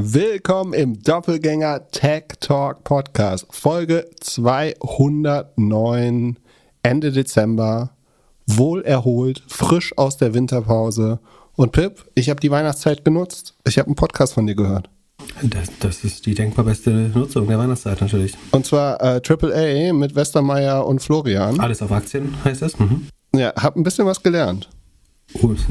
[0.00, 6.38] Willkommen im Doppelgänger Tech Talk Podcast, Folge 209,
[6.84, 7.90] Ende Dezember,
[8.46, 11.18] wohlerholt, frisch aus der Winterpause.
[11.56, 13.56] Und Pip, ich habe die Weihnachtszeit genutzt.
[13.66, 14.88] Ich habe einen Podcast von dir gehört.
[15.42, 18.34] Das, das, ist die denkbar beste Nutzung der Weihnachtszeit natürlich.
[18.52, 21.58] Und zwar äh, AAA mit Westermeier und Florian.
[21.58, 22.78] Alles auf Aktien heißt das?
[22.78, 23.08] Mhm.
[23.34, 24.70] Ja, hab ein bisschen was gelernt.
[25.32, 25.58] Gut.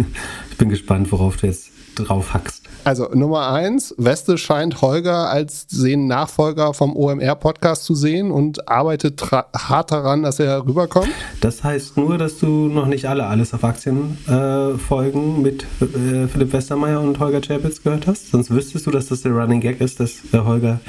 [0.51, 2.66] Ich bin gespannt, worauf du jetzt drauf hackst.
[2.87, 9.21] Also Nummer eins, Weste scheint Holger als den Nachfolger vom OMR-Podcast zu sehen und arbeitet
[9.29, 11.09] hart daran, dass er rüberkommt.
[11.41, 16.29] Das heißt nur, dass du noch nicht alle Alles auf Aktien äh, Folgen mit äh,
[16.29, 18.31] Philipp Westermeier und Holger Chapitz gehört hast.
[18.31, 20.79] Sonst wüsstest du, dass das der Running Gag ist, dass der Holger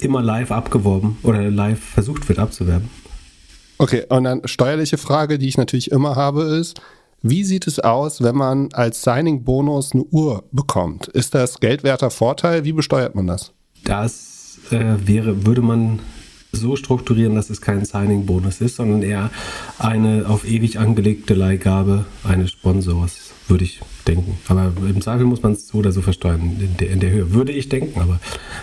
[0.00, 2.88] immer live abgeworben oder live versucht wird abzuwerben.
[3.76, 6.80] Okay, und dann steuerliche Frage, die ich natürlich immer habe, ist,
[7.26, 11.08] wie sieht es aus, wenn man als Signing-Bonus eine Uhr bekommt?
[11.08, 12.64] Ist das geldwerter Vorteil?
[12.64, 13.52] Wie besteuert man das?
[13.82, 16.00] Das äh, wäre, würde man
[16.52, 19.30] so strukturieren, dass es kein Signing-Bonus ist, sondern eher
[19.78, 24.36] eine auf ewig angelegte Leihgabe eines Sponsors, würde ich denken.
[24.48, 27.32] Aber im Zweifel muss man es so oder so versteuern, in der, in der, Höhe.
[27.32, 28.20] Würde ich denken, aber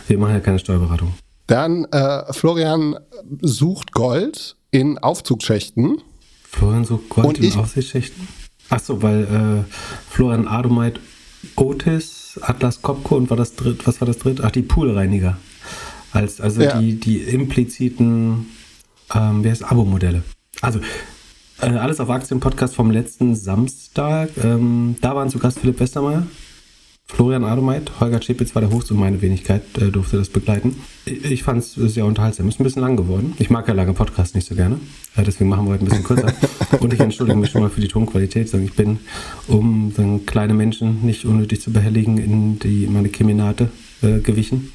[0.08, 1.16] wir machen ja keine Steuerberatung.
[1.48, 2.96] Dann, äh, Florian
[3.42, 6.00] sucht Gold in Aufzugsschächten.
[6.44, 8.28] Florian sucht Gold in Aufzugsschächten?
[8.72, 9.74] Achso, weil äh,
[10.10, 11.00] Florian Adomeit,
[11.56, 14.44] Otis, Atlas Copco und war das dritt, was war das dritte?
[14.46, 15.38] Ach, die Poolreiniger.
[16.14, 16.80] Als, also ja.
[16.80, 18.48] die, die impliziten,
[19.14, 20.24] ähm, wie heißt Abo-Modelle.
[20.62, 20.80] Also
[21.60, 24.30] äh, alles auf Aktien-Podcast vom letzten Samstag.
[24.42, 26.26] Ähm, da waren zu Gast Philipp Westermeier,
[27.14, 30.78] Florian Adomeit, Holger Schepitz war der Host und meine Wenigkeit äh, durfte das begleiten.
[31.06, 32.48] Ich, ich fand es sehr unterhaltsam.
[32.48, 33.34] Ist ein bisschen lang geworden.
[33.38, 34.80] Ich mag ja lange Podcasts nicht so gerne.
[35.18, 36.34] Äh, deswegen machen wir heute ein bisschen kürzer.
[36.80, 38.54] und ich entschuldige mich schon mal für die Tonqualität.
[38.54, 39.00] Ich bin,
[39.48, 43.70] um dann kleine Menschen nicht unnötig zu behelligen, in die, meine Keminate
[44.02, 44.72] äh, gewichen.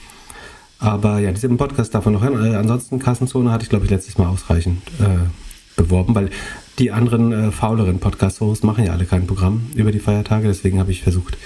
[0.78, 2.34] Aber ja, diesen Podcast davon noch hin.
[2.34, 5.26] Äh, ansonsten Kassenzone hatte ich, glaube ich, letztes Mal ausreichend äh,
[5.74, 6.30] beworben, weil
[6.78, 10.48] die anderen äh, fauleren Podcast-Hosts machen ja alle kein Programm über die Feiertage.
[10.48, 11.36] Deswegen habe ich versucht,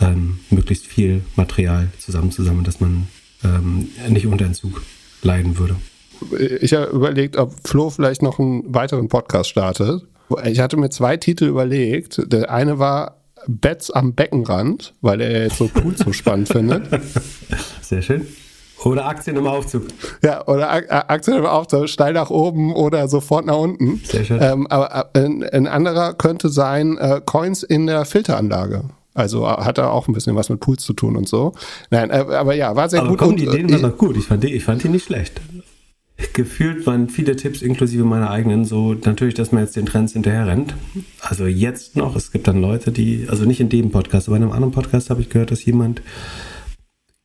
[0.00, 3.08] ähm, möglichst viel Material zusammenzusammeln, dass man
[3.44, 4.82] ähm, nicht unter Entzug
[5.22, 5.76] leiden würde.
[6.60, 10.02] Ich habe überlegt, ob Flo vielleicht noch einen weiteren Podcast startet.
[10.44, 12.22] Ich hatte mir zwei Titel überlegt.
[12.32, 16.88] Der eine war Bets am Beckenrand, weil er jetzt so cool so spannend findet.
[17.82, 18.26] Sehr schön.
[18.84, 19.84] Oder Aktien im Aufzug.
[20.22, 20.70] Ja, oder
[21.10, 24.00] Aktien im Aufzug, steil nach oben oder sofort nach unten.
[24.04, 24.38] Sehr schön.
[24.40, 28.84] Ähm, aber äh, ein, ein, anderer könnte sein äh, Coins in der Filteranlage.
[29.14, 31.52] Also äh, hat er auch ein bisschen was mit Pools zu tun und so.
[31.90, 33.18] Nein, äh, aber ja, war sehr aber gut.
[33.18, 34.16] Komm, die Ideen waren doch gut.
[34.16, 35.40] Ich fand, die, ich fand die nicht schlecht.
[36.34, 40.46] Gefühlt waren viele Tipps, inklusive meiner eigenen, so natürlich, dass man jetzt den Trends hinterher
[40.46, 40.74] rennt.
[41.20, 44.44] Also jetzt noch, es gibt dann Leute, die, also nicht in dem Podcast, aber in
[44.44, 46.00] einem anderen Podcast habe ich gehört, dass jemand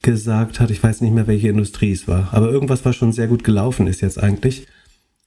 [0.08, 3.28] gesagt hat, ich weiß nicht mehr, welche Industrie es war, aber irgendwas, was schon sehr
[3.28, 4.66] gut gelaufen ist jetzt eigentlich.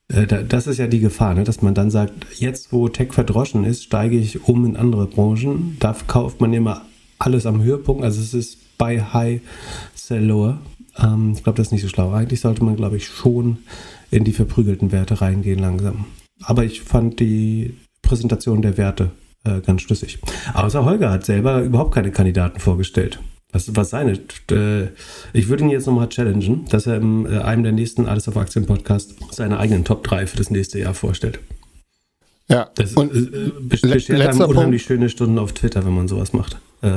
[0.09, 1.45] Äh, das ist ja die Gefahr, ne?
[1.45, 5.77] dass man dann sagt, jetzt wo Tech verdroschen ist, steige ich um in andere Branchen.
[5.81, 6.87] Da kauft man immer
[7.19, 8.05] alles am Höhepunkt.
[8.05, 9.43] Also es ist buy high,
[9.95, 10.59] sell lower.
[10.97, 12.13] Ähm, ich glaube, das ist nicht so schlau.
[12.13, 13.59] Eigentlich sollte man, glaube ich, schon
[14.11, 16.07] in die verprügelten Werte reingehen langsam.
[16.43, 19.11] Aber ich fand die Präsentation der Werte
[19.45, 20.21] äh, ganz schlüssig.
[20.55, 23.21] Außer Holger hat selber überhaupt keine Kandidaten vorgestellt.
[23.53, 24.13] Was, was seine?
[24.51, 24.89] Äh,
[25.33, 28.37] ich würde ihn jetzt nochmal challengen, dass er in äh, einem der nächsten Alles auf
[28.37, 31.41] Aktien Podcast seine eigenen Top 3 für das nächste Jahr vorstellt.
[32.49, 35.01] Ja, das und äh, beschert einem unheimlich Punkt.
[35.01, 36.59] schöne Stunden auf Twitter, wenn man sowas macht.
[36.83, 36.89] Äh,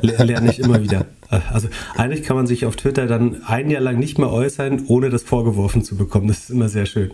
[0.02, 1.06] lerne ich immer wieder.
[1.28, 5.10] Also eigentlich kann man sich auf Twitter dann ein Jahr lang nicht mehr äußern, ohne
[5.10, 6.28] das vorgeworfen zu bekommen.
[6.28, 7.10] Das ist immer sehr schön.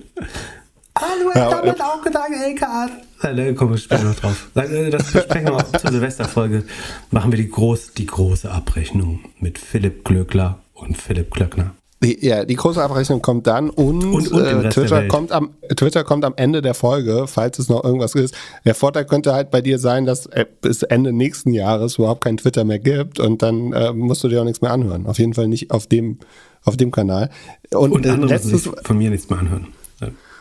[1.00, 2.90] Ah, du hast ja, damit auch gesagt, LKA.
[3.22, 4.48] Da kommen wir später noch drauf.
[4.56, 6.64] Äh, das besprechen wir mal zur Silvesterfolge.
[7.12, 11.74] Machen wir die, groß, die große Abrechnung mit Philipp Glöckler und Philipp Klöckner.
[12.02, 16.04] Die, ja, die große Abrechnung kommt dann und, und, und äh, Twitter, kommt am, Twitter
[16.04, 18.36] kommt am Ende der Folge, falls es noch irgendwas ist.
[18.64, 22.36] Der Vorteil könnte halt bei dir sein, dass äh, bis Ende nächsten Jahres überhaupt kein
[22.36, 25.06] Twitter mehr gibt und dann äh, musst du dir auch nichts mehr anhören.
[25.06, 26.18] Auf jeden Fall nicht auf dem,
[26.64, 27.30] auf dem Kanal.
[27.72, 29.68] Und, und andere letztes, von mir nichts mehr anhören.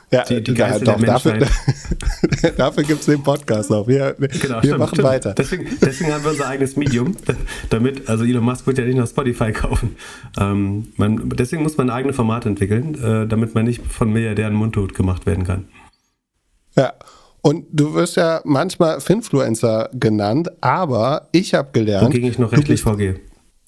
[0.10, 1.40] Ja, die, die ja, doch, dafür,
[2.58, 3.88] dafür gibt es den Podcast auch.
[3.90, 5.08] Wir, genau, wir stimmt, machen stimmt.
[5.08, 5.34] weiter.
[5.34, 7.18] Deswegen, deswegen haben wir unser eigenes Medium,
[7.70, 9.98] damit, also Elon Musk wird ja nicht noch Spotify kaufen.
[10.40, 14.54] Ähm, man, deswegen muss man ein eigenes Format entwickeln, äh, damit man nicht von Milliardären
[14.54, 15.68] mundtot gemacht werden kann.
[16.78, 16.94] Ja,
[17.42, 22.06] und du wirst ja manchmal Finfluencer genannt, aber ich habe gelernt.
[22.06, 23.20] Wogegen ich noch rechtlich vorgehe.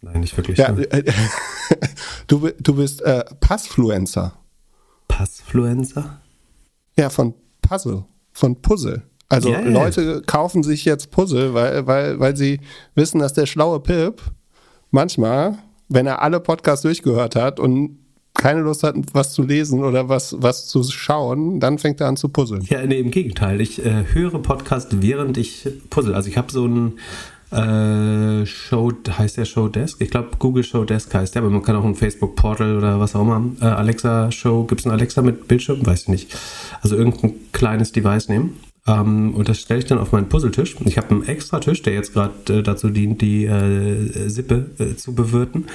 [0.01, 0.57] Nein, nicht wirklich.
[0.57, 0.73] Ja,
[2.27, 4.33] du, du bist äh, Passfluencer.
[5.09, 6.21] Passfluencer?
[6.99, 8.03] Ja, von Puzzle,
[8.33, 9.03] von Puzzle.
[9.29, 9.61] Also yeah.
[9.61, 12.59] Leute kaufen sich jetzt Puzzle, weil, weil, weil sie
[12.93, 14.21] wissen, dass der schlaue Pip
[14.91, 17.99] manchmal, wenn er alle Podcasts durchgehört hat und
[18.33, 22.17] keine Lust hat, was zu lesen oder was, was zu schauen, dann fängt er an
[22.17, 22.63] zu puzzeln.
[22.69, 23.61] Ja, nee, im Gegenteil.
[23.61, 26.15] Ich äh, höre Podcast, während ich puzzle.
[26.15, 26.99] Also ich habe so ein
[27.51, 30.01] äh, Show, heißt der Showdesk?
[30.01, 33.15] Ich glaube, Google Showdesk heißt der, aber man kann auch ein Facebook Portal oder was
[33.15, 33.43] auch immer.
[33.61, 35.85] Äh, Alexa Show, gibt es ein Alexa mit Bildschirm?
[35.85, 36.37] Weiß ich nicht.
[36.81, 38.59] Also irgendein kleines Device nehmen
[38.89, 40.75] ähm, und das stelle ich dann auf meinen Puzzletisch.
[40.85, 44.95] Ich habe einen extra Tisch, der jetzt gerade äh, dazu dient, die äh, Sippe äh,
[44.95, 45.65] zu bewirten.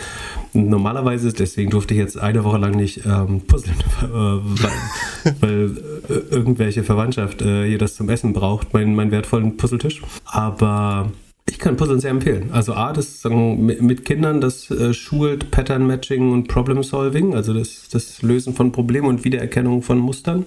[0.52, 5.76] Normalerweise, deswegen durfte ich jetzt eine Woche lang nicht ähm, puzzeln, äh, weil, weil
[6.08, 10.02] äh, irgendwelche Verwandtschaft äh, hier das zum Essen braucht, meinen mein wertvollen Puzzletisch.
[10.24, 11.12] Aber
[11.46, 12.50] ich kann Puzzeln sehr empfehlen.
[12.52, 17.88] Also A, das mit Kindern, das äh, schult Pattern Matching und Problem Solving, also das,
[17.90, 20.46] das Lösen von Problemen und Wiedererkennung von Mustern,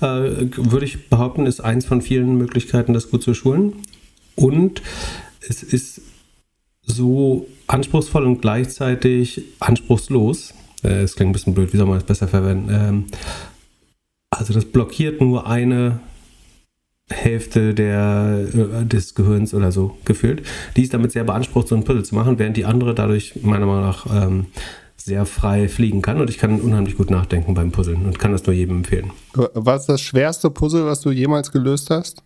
[0.00, 3.74] äh, würde ich behaupten, ist eins von vielen Möglichkeiten, das gut zu schulen.
[4.34, 4.82] Und
[5.48, 6.00] es ist
[6.82, 10.54] so anspruchsvoll und gleichzeitig anspruchslos.
[10.82, 12.68] Äh, es klingt ein bisschen blöd, wie soll man das besser verwenden?
[12.70, 13.04] Ähm,
[14.30, 16.00] also das blockiert nur eine
[17.12, 20.42] Hälfte der, äh, des Gehirns oder so gefühlt.
[20.76, 23.66] Die ist damit sehr beansprucht, so ein Puzzle zu machen, während die andere dadurch meiner
[23.66, 24.46] Meinung nach ähm,
[24.96, 26.20] sehr frei fliegen kann.
[26.20, 29.10] Und ich kann unheimlich gut nachdenken beim Puzzeln und kann das nur jedem empfehlen.
[29.34, 32.22] Was ist das schwerste Puzzle, was du jemals gelöst hast?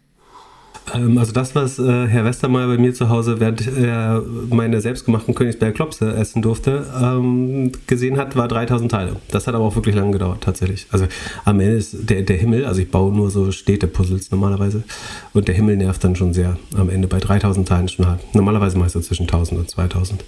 [0.95, 5.35] Ähm, also das, was äh, Herr Westermeier bei mir zu Hause, während er meine selbstgemachten
[5.35, 9.17] Königsberger Klopse essen durfte, ähm, gesehen hat, war 3000 Teile.
[9.31, 10.87] Das hat aber auch wirklich lange gedauert, tatsächlich.
[10.91, 11.07] Also
[11.45, 14.85] am Ende ist der, der Himmel, also ich baue nur so Städte-Puzzles normalerweise,
[15.33, 18.35] und der Himmel nervt dann schon sehr am Ende bei 3000 Teilen schon hart.
[18.35, 20.25] Normalerweise meist so zwischen 1000 und 2000.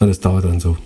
[0.00, 0.76] Und es dauert dann so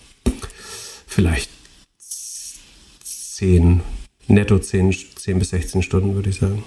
[1.06, 1.50] vielleicht
[1.98, 3.80] 10,
[4.26, 6.62] netto 10, 10 bis 16 Stunden, würde ich sagen.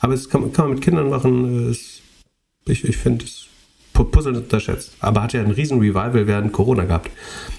[0.00, 1.68] Aber es kann, kann man mit Kindern machen.
[1.68, 2.00] Äh, es,
[2.66, 3.46] ich ich finde es
[3.92, 4.92] Puzzle unterschätzt.
[5.00, 7.10] Aber hat ja einen riesen Revival während Corona gehabt.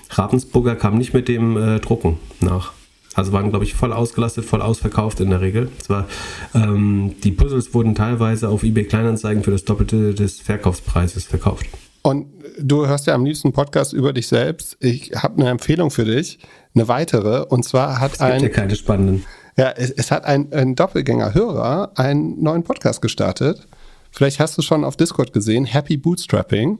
[0.09, 2.73] Ravensburger kam nicht mit dem äh, Drucken nach.
[3.13, 5.69] Also waren, glaube ich, voll ausgelastet, voll ausverkauft in der Regel.
[5.79, 6.07] Zwar,
[6.55, 11.65] ähm, die Puzzles wurden teilweise auf eBay Kleinanzeigen für das Doppelte des Verkaufspreises verkauft.
[12.03, 12.27] Und
[12.59, 14.77] du hörst ja am liebsten Podcast über dich selbst.
[14.79, 16.39] Ich habe eine Empfehlung für dich,
[16.73, 17.45] eine weitere.
[17.45, 18.41] Und zwar hat es gibt ein.
[18.41, 19.25] Ja keine spannenden.
[19.61, 23.67] Ja, es, es hat ein, ein Doppelgänger-Hörer einen neuen Podcast gestartet.
[24.09, 26.79] Vielleicht hast du schon auf Discord gesehen, Happy Bootstrapping.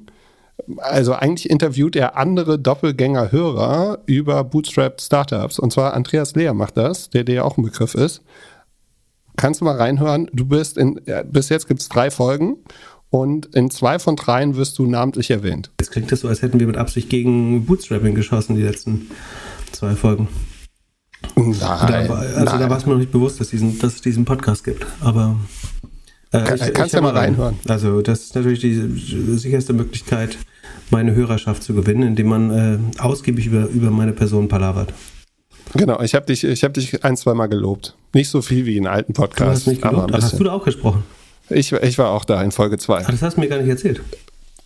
[0.77, 5.59] Also eigentlich interviewt er andere Doppelgänger-Hörer über Bootstrapped Startups.
[5.59, 8.23] Und zwar Andreas Lehr macht das, der dir ja auch ein Begriff ist.
[9.37, 10.27] Kannst du mal reinhören?
[10.33, 12.57] Du bist in, bis jetzt gibt es drei Folgen
[13.11, 15.69] und in zwei von dreien wirst du namentlich erwähnt.
[15.79, 19.11] Jetzt klingt das so, als hätten wir mit Absicht gegen Bootstrapping geschossen, die letzten
[19.71, 20.29] zwei Folgen.
[21.35, 22.59] Nein, da war, also nein.
[22.59, 24.85] da war es mir noch nicht bewusst, dass, diesen, dass es diesen Podcast gibt.
[24.99, 25.37] Aber
[26.31, 27.59] äh, Kann, ich, kannst ich ja mal reinhören.
[27.67, 30.37] Also das ist natürlich die sicherste Möglichkeit,
[30.89, 34.93] meine Hörerschaft zu gewinnen, indem man äh, ausgiebig über, über meine Person palavert.
[35.73, 37.95] Genau, ich habe dich, hab dich ein, zwei Mal gelobt.
[38.13, 39.65] Nicht so viel wie in alten Podcasts.
[39.65, 41.03] Du hast, aber ein hast du da auch gesprochen?
[41.49, 43.03] Ich, ich war auch da in Folge 2.
[43.03, 44.01] Das hast du mir gar nicht erzählt.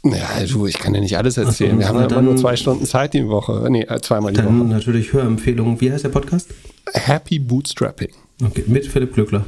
[0.05, 1.71] Ja, du, ich kann dir nicht alles erzählen.
[1.73, 3.65] So, Wir haben ja immer nur zwei Stunden Zeit die Woche.
[3.69, 4.69] Nee, äh, zweimal die dann Woche.
[4.69, 5.81] natürlich Hörempfehlungen.
[5.81, 6.49] Wie heißt der Podcast?
[6.93, 8.09] Happy Bootstrapping.
[8.43, 9.45] Okay, mit Philipp Glückler.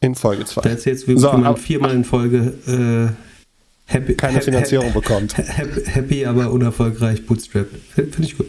[0.00, 0.60] In Folge 2.
[0.62, 5.36] Der erzählt, wie so, man viermal in Folge äh, happy, keine Finanzierung bekommt.
[5.86, 7.68] Happy, aber unerfolgreich Bootstrap.
[7.94, 8.48] Finde ich gut.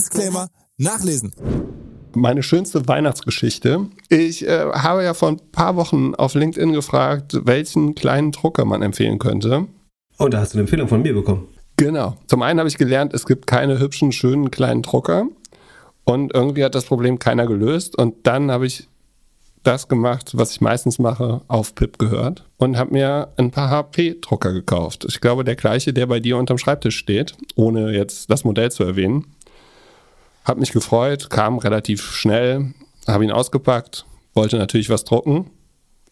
[0.00, 1.32] Disclaimer nachlesen.
[2.14, 3.86] Meine schönste Weihnachtsgeschichte.
[4.08, 8.80] Ich äh, habe ja vor ein paar Wochen auf LinkedIn gefragt, welchen kleinen Drucker man
[8.80, 9.66] empfehlen könnte.
[10.18, 11.48] Oh, da hast du eine Empfehlung von mir bekommen.
[11.76, 12.16] Genau.
[12.26, 15.26] Zum einen habe ich gelernt, es gibt keine hübschen, schönen kleinen Drucker.
[16.04, 17.96] Und irgendwie hat das Problem keiner gelöst.
[17.96, 18.88] Und dann habe ich
[19.62, 24.54] das gemacht, was ich meistens mache, auf Pip gehört und habe mir ein paar HP-Drucker
[24.54, 25.04] gekauft.
[25.06, 28.84] Ich glaube, der gleiche, der bei dir unterm Schreibtisch steht, ohne jetzt das Modell zu
[28.84, 29.26] erwähnen.
[30.44, 32.72] Hab mich gefreut, kam relativ schnell,
[33.06, 35.50] habe ihn ausgepackt, wollte natürlich was drucken.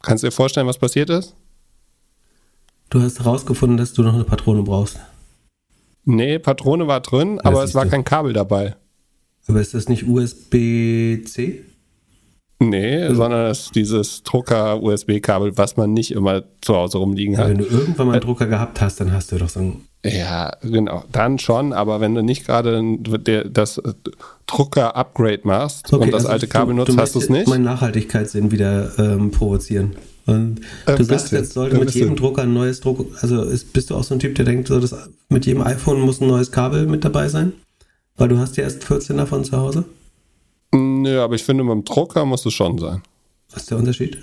[0.03, 1.35] Kannst du dir vorstellen, was passiert ist?
[2.91, 4.99] Du hast herausgefunden, dass du noch eine Patrone brauchst.
[6.05, 7.91] Nee, Patrone war drin, aber es war du.
[7.91, 8.77] kein Kabel dabei.
[9.47, 11.65] Aber ist das nicht USB-C?
[12.61, 17.49] Nee, also, sondern es ist dieses Drucker-USB-Kabel, was man nicht immer zu Hause rumliegen hat.
[17.49, 20.53] Wenn du irgendwann mal einen Drucker gehabt hast, dann hast du doch so einen Ja,
[20.63, 22.99] genau, dann schon, aber wenn du nicht gerade
[23.51, 23.83] das
[24.47, 27.49] Drucker-Upgrade machst okay, und das also alte Kabel du, nutzt, du hast du es nicht.
[27.49, 29.97] meinen Nachhaltigkeitssinn wieder ähm, provozieren.
[30.27, 33.91] Und äh, du sagst jetzt, sollte mit jedem Drucker ein neues Druck, also ist, bist
[33.91, 34.95] du auch so ein Typ, der denkt, so, dass
[35.31, 37.55] mit jedem iPhone muss ein neues Kabel mit dabei sein?
[38.17, 39.85] Weil du hast ja erst 14 davon zu Hause?
[40.73, 43.03] Nö, aber ich finde, beim Drucker muss es schon sein.
[43.51, 44.19] Was ist der Unterschied?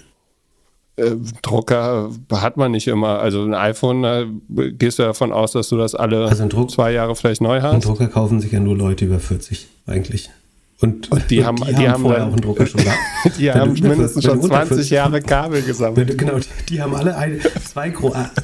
[0.97, 3.19] Äh, Drucker hat man nicht immer.
[3.19, 6.91] Also ein iPhone, da gehst du davon aus, dass du das alle also Druck, zwei
[6.91, 7.73] Jahre vielleicht neu hast.
[7.73, 10.29] Ein Drucker kaufen sich ja nur Leute über 40 eigentlich.
[10.81, 12.99] Und, und die, und haben, die, die haben vorher dann, auch einen Drucker schon gehabt.
[13.37, 16.17] die haben mindestens schon 20 Jahre Kabel gesammelt.
[16.17, 17.93] genau, die, die, haben alle eine, zwei, äh,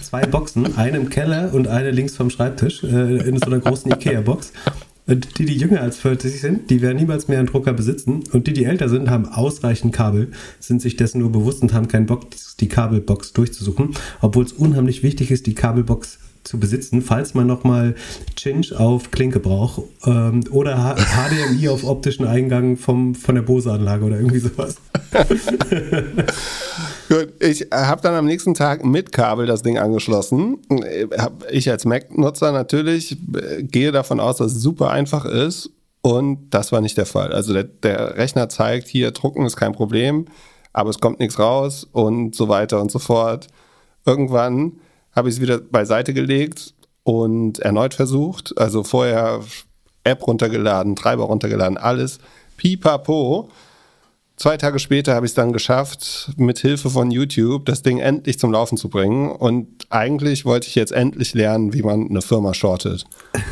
[0.01, 3.91] zwei Boxen, eine im Keller und eine links vom Schreibtisch äh, in so einer großen
[3.91, 4.53] Ikea-Box.
[5.07, 8.23] Und die, die jünger als 40 sind, die werden niemals mehr einen Drucker besitzen.
[8.31, 11.87] Und die, die älter sind, haben ausreichend Kabel, sind sich dessen nur bewusst und haben
[11.87, 12.27] keinen Bock,
[12.59, 13.95] die Kabelbox durchzusuchen.
[14.21, 17.95] Obwohl es unheimlich wichtig ist, die Kabelbox zu besitzen, falls man nochmal
[18.35, 24.17] Cinch auf Klinke braucht ähm, oder HDMI auf optischen Eingang vom, von der Bose-Anlage oder
[24.17, 24.77] irgendwie sowas.
[27.11, 30.59] Gut, ich habe dann am nächsten Tag mit Kabel das Ding angeschlossen.
[31.49, 36.71] Ich als Mac-Nutzer natürlich äh, gehe davon aus, dass es super einfach ist und das
[36.71, 37.33] war nicht der Fall.
[37.33, 40.27] Also der, der Rechner zeigt, hier drucken ist kein Problem,
[40.71, 43.47] aber es kommt nichts raus und so weiter und so fort.
[44.05, 44.79] Irgendwann
[45.13, 48.57] habe ich es wieder beiseite gelegt und erneut versucht.
[48.57, 49.41] Also vorher
[50.05, 52.19] App runtergeladen, Treiber runtergeladen, alles
[52.55, 53.49] pipapo.
[54.41, 58.39] Zwei Tage später habe ich es dann geschafft, mit Hilfe von YouTube das Ding endlich
[58.39, 59.29] zum Laufen zu bringen.
[59.29, 63.05] Und eigentlich wollte ich jetzt endlich lernen, wie man eine Firma shortet.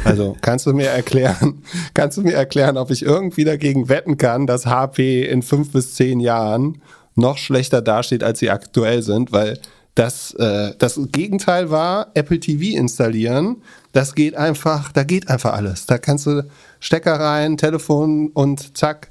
[0.03, 1.61] Also kannst du mir erklären,
[1.93, 5.93] kannst du mir erklären, ob ich irgendwie dagegen wetten kann, dass HP in fünf bis
[5.93, 6.81] zehn Jahren
[7.13, 9.59] noch schlechter dasteht, als sie aktuell sind, weil
[9.93, 13.57] das, äh, das Gegenteil war Apple TV installieren.
[13.91, 15.85] Das geht einfach, da geht einfach alles.
[15.85, 19.09] Da kannst du Stecker rein, Telefon und zack,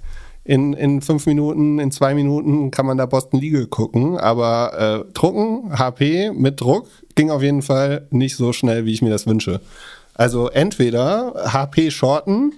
[0.48, 4.16] in, in fünf Minuten, in zwei Minuten kann man da Boston Legal gucken.
[4.16, 9.02] Aber äh, drucken, HP mit Druck, ging auf jeden Fall nicht so schnell, wie ich
[9.02, 9.60] mir das wünsche.
[10.14, 12.54] Also entweder HP shorten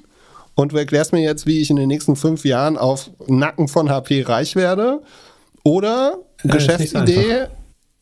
[0.55, 3.91] und du erklärst mir jetzt, wie ich in den nächsten fünf Jahren auf Nacken von
[3.91, 5.03] HP reich werde.
[5.65, 7.47] Oder ja, Geschäftsidee,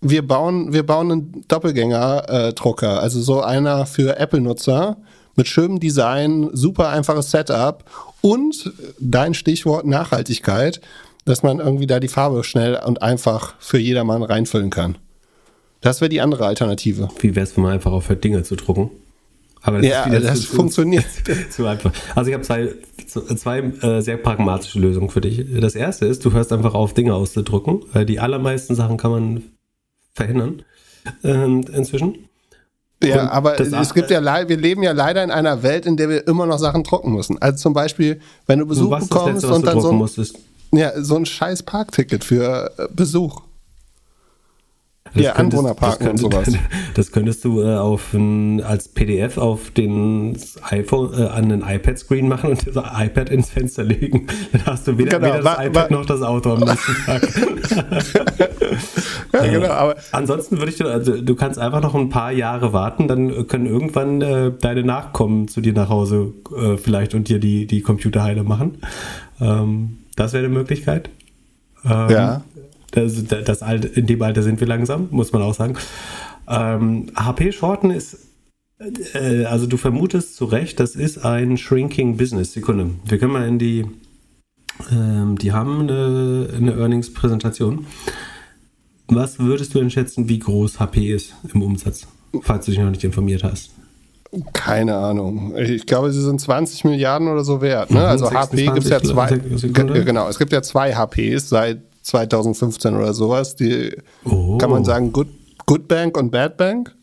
[0.02, 4.98] wir bauen, wir bauen einen Doppelgänger-Drucker, äh, also so einer für Apple-Nutzer
[5.34, 7.84] mit schönem Design, super einfaches Setup
[8.20, 10.80] und dein Stichwort Nachhaltigkeit,
[11.24, 14.98] dass man irgendwie da die Farbe schnell und einfach für jedermann reinfüllen kann.
[15.80, 17.08] Das wäre die andere Alternative.
[17.20, 18.90] Wie wäre es, wenn man einfach aufhört, Dinge zu drucken?
[19.60, 21.04] Aber das ja, das zu, funktioniert.
[21.50, 21.92] Zu einfach.
[22.14, 22.68] Also ich habe zwei,
[23.06, 25.44] zwei äh, sehr pragmatische Lösungen für dich.
[25.60, 27.82] Das erste ist, du hörst einfach auf, Dinge auszudrucken.
[28.06, 29.42] Die allermeisten Sachen kann man
[30.14, 30.62] verhindern
[31.24, 32.27] ähm, inzwischen.
[33.02, 36.08] Ja, und aber es gibt ja wir leben ja leider in einer Welt, in der
[36.08, 37.40] wir immer noch Sachen drucken müssen.
[37.40, 41.24] Also zum Beispiel, wenn du Besuch bekommst letzte, und dann so ein, ja, so ein
[41.24, 43.42] scheiß Parkticket für äh, Besuch.
[45.14, 46.52] Das ja, Anwohnerparken und sowas.
[46.94, 52.26] Das könntest du äh, auf ein, als PDF auf den iPhone, äh, an den iPad-Screen
[52.26, 54.26] machen und das iPad ins Fenster legen.
[54.52, 57.22] Dann hast du weder, genau, weder das iPad noch das Auto am nächsten Tag.
[59.32, 62.72] ja, äh, genau, aber ansonsten würde ich, also, du kannst einfach noch ein paar Jahre
[62.72, 67.38] warten, dann können irgendwann äh, deine Nachkommen zu dir nach Hause äh, vielleicht und dir
[67.38, 68.78] die, die Computerheile machen.
[69.40, 71.10] Ähm, das wäre eine Möglichkeit.
[71.84, 72.42] Ähm, ja.
[72.90, 75.76] Das, das Alter, in dem Alter sind wir langsam, muss man auch sagen.
[76.48, 78.16] Ähm, HP Shorten ist,
[79.14, 82.52] äh, also du vermutest zu Recht, das ist ein Shrinking Business.
[82.52, 82.90] Sekunde.
[83.04, 83.86] Wir können mal in die,
[84.90, 87.86] ähm, die haben eine, eine Earnings-Präsentation.
[89.08, 92.06] Was würdest du denn schätzen, wie groß HP ist im Umsatz,
[92.42, 93.70] falls du dich noch nicht informiert hast?
[94.52, 95.56] Keine Ahnung.
[95.56, 97.90] Ich glaube, sie sind 20 Milliarden oder so wert.
[97.90, 98.06] Ne?
[98.06, 99.38] Also HP gibt es ja zwei.
[99.38, 103.56] Genau, es gibt ja zwei HPs seit 2015 oder sowas.
[103.56, 104.58] Die oh.
[104.58, 105.28] kann man sagen, Good,
[105.66, 106.94] Good Bank und Bad Bank.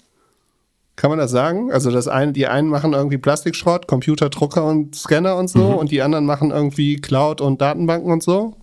[0.95, 1.71] Kann man das sagen?
[1.71, 5.75] Also das eine, die einen machen irgendwie Plastikschrott, Computerdrucker und Scanner und so, mhm.
[5.75, 8.55] und die anderen machen irgendwie Cloud und Datenbanken und so.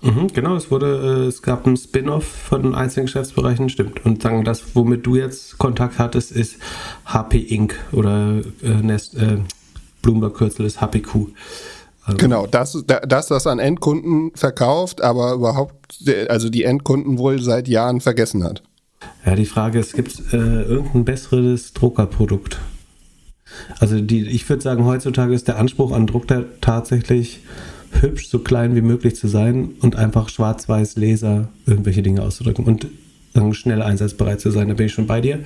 [0.00, 4.04] Mhm, genau, es wurde, äh, es gab einen Spin-off von den einzelnen Geschäftsbereichen, stimmt.
[4.04, 6.58] Und sagen, das, womit du jetzt Kontakt hattest, ist
[7.06, 7.74] HP Inc.
[7.92, 9.38] oder äh, Nest, äh,
[10.02, 11.32] Bloomberg Kürzel ist HPQ.
[12.08, 15.98] Also genau, das, das das an Endkunden verkauft, aber überhaupt,
[16.28, 18.62] also die Endkunden wohl seit Jahren vergessen hat.
[19.26, 22.58] Ja, die Frage ist, gibt es äh, irgendein besseres Druckerprodukt?
[23.78, 27.40] Also die, ich würde sagen, heutzutage ist der Anspruch an Drucker tatsächlich
[28.00, 32.86] hübsch, so klein wie möglich zu sein und einfach schwarz-weiß Laser irgendwelche Dinge auszudrücken und
[33.34, 34.68] dann schnell einsatzbereit zu sein.
[34.68, 35.40] Da bin ich schon bei dir.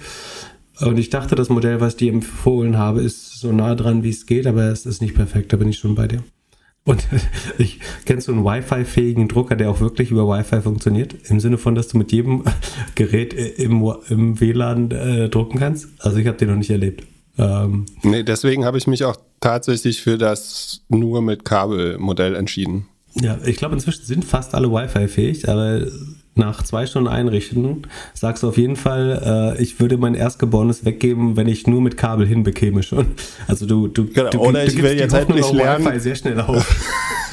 [0.81, 4.11] Und ich dachte, das Modell, was ich dir empfohlen habe, ist so nah dran, wie
[4.11, 6.23] es geht, aber es ist nicht perfekt, da bin ich schon bei dir.
[6.85, 7.07] Und
[7.59, 11.15] ich kennst du einen Wi-Fi-fähigen Drucker, der auch wirklich über Wi-Fi funktioniert?
[11.29, 12.45] Im Sinne von, dass du mit jedem
[12.95, 15.89] Gerät im, im WLAN äh, drucken kannst?
[15.99, 17.07] Also ich habe den noch nicht erlebt.
[17.39, 22.89] Ähm, nee, deswegen habe ich mich auch tatsächlich für das nur mit Kabelmodell entschieden.
[23.15, 25.87] Ja, ich glaube, inzwischen sind fast alle Wi-Fi-fähig, aber
[26.35, 31.37] nach zwei Stunden einrichten sagst du auf jeden Fall, äh, ich würde mein Erstgeborenes weggeben,
[31.37, 33.09] wenn ich nur mit Kabel hinbekäme schon.
[33.47, 35.85] Also du, du, genau, du, oder ich will jetzt endlich lernen.
[35.85, 36.67] Wi-Fi sehr schnell auf.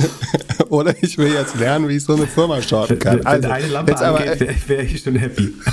[0.69, 3.19] oder ich will jetzt lernen, wie ich so eine Firma starten kann.
[3.19, 5.53] Wenn, wenn also, eine Lampe angeht, wäre wär ich schon happy.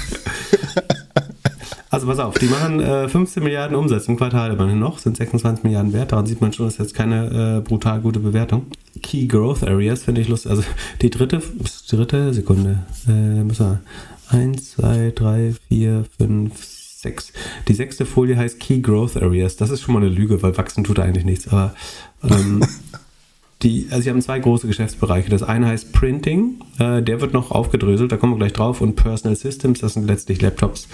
[1.97, 5.65] Also pass auf, die machen äh, 15 Milliarden Umsatz im Quartal immerhin noch, sind 26
[5.65, 6.12] Milliarden wert.
[6.12, 8.67] Daran sieht man schon, das ist jetzt keine äh, brutal gute Bewertung.
[9.03, 10.50] Key Growth Areas finde ich lustig.
[10.50, 10.62] Also
[11.00, 11.41] die dritte,
[11.88, 12.81] dritte Sekunde.
[13.09, 13.81] Äh, müssen wir.
[14.29, 17.33] 1, 2, 3, 4, 5, 6.
[17.69, 19.57] Die sechste Folie heißt Key Growth Areas.
[19.57, 21.49] Das ist schon mal eine Lüge, weil wachsen tut eigentlich nichts.
[21.49, 21.75] Aber
[22.23, 22.62] ähm,
[23.62, 25.30] die, also sie haben zwei große Geschäftsbereiche.
[25.30, 28.80] Das eine heißt Printing, äh, der wird noch aufgedröselt, da kommen wir gleich drauf.
[28.80, 30.88] Und Personal Systems, das sind letztlich Laptops,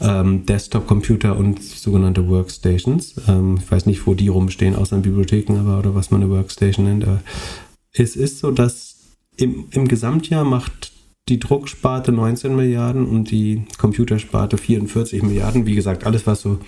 [0.00, 3.16] ähm, Desktop-Computer und sogenannte Workstations.
[3.28, 6.30] Ähm, ich weiß nicht, wo die rumstehen, außer in Bibliotheken, aber oder was man eine
[6.30, 7.04] Workstation nennt.
[7.04, 7.20] Aber
[7.92, 8.96] es ist so, dass
[9.36, 10.92] im, im Gesamtjahr macht
[11.28, 15.66] die Drucksparte 19 Milliarden und die Computersparte 44 Milliarden.
[15.66, 16.58] Wie gesagt, alles, was so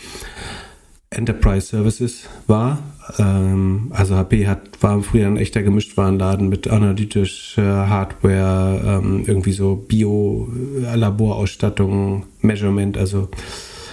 [1.12, 2.78] Enterprise Services war.
[3.19, 9.76] Ähm, also HP hat, war früher ein echter Gemischtwarenladen mit analytischer Hardware, ähm, irgendwie so
[9.76, 13.28] Bio-Laborausstattung, Measurement, also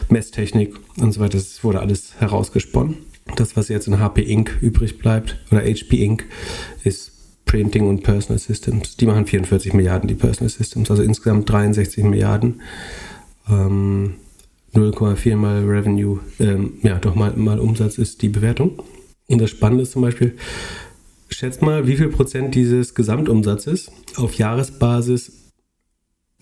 [0.09, 1.37] Messtechnik und so weiter.
[1.37, 2.97] Das wurde alles herausgesponnen.
[3.35, 4.57] Das, was jetzt in HP Inc.
[4.61, 6.25] übrig bleibt, oder HP Inc.,
[6.83, 7.11] ist
[7.45, 8.97] Printing und Personal Systems.
[8.97, 12.61] Die machen 44 Milliarden, die Personal Systems, also insgesamt 63 Milliarden.
[13.49, 14.15] Ähm,
[14.73, 18.81] 0,4 mal Revenue, ähm, ja, doch mal, mal Umsatz ist die Bewertung.
[19.27, 20.37] Und das Spannende ist zum Beispiel,
[21.29, 25.31] schätzt mal, wie viel Prozent dieses Gesamtumsatzes auf Jahresbasis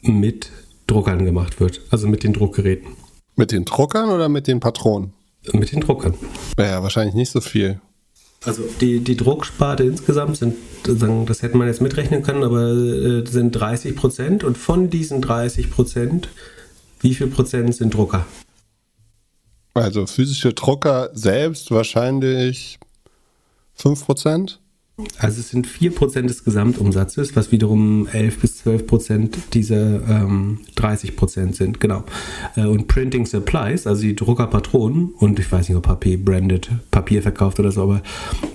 [0.01, 0.51] mit
[0.87, 2.87] Druckern gemacht wird, also mit den Druckgeräten.
[3.35, 5.13] Mit den Druckern oder mit den Patronen?
[5.53, 6.13] Mit den Druckern.
[6.57, 7.79] Ja, wahrscheinlich nicht so viel.
[8.45, 13.51] Also die, die Drucksparte insgesamt sind, das hätte man jetzt mitrechnen können, aber äh, sind
[13.51, 16.29] 30 Prozent und von diesen 30 Prozent
[16.99, 18.25] wie viel Prozent sind Drucker?
[19.73, 22.79] Also physische Drucker selbst wahrscheinlich
[23.75, 24.59] 5 Prozent.
[25.19, 30.61] Also es sind 4 Prozent des Gesamtumsatzes, was wiederum 11 bis 12 Prozent dieser ähm,
[30.73, 32.03] 30 Prozent sind, genau.
[32.55, 37.21] Äh, und Printing Supplies, also die Druckerpatronen, und ich weiß nicht, ob HP branded Papier
[37.21, 38.01] verkauft oder so, aber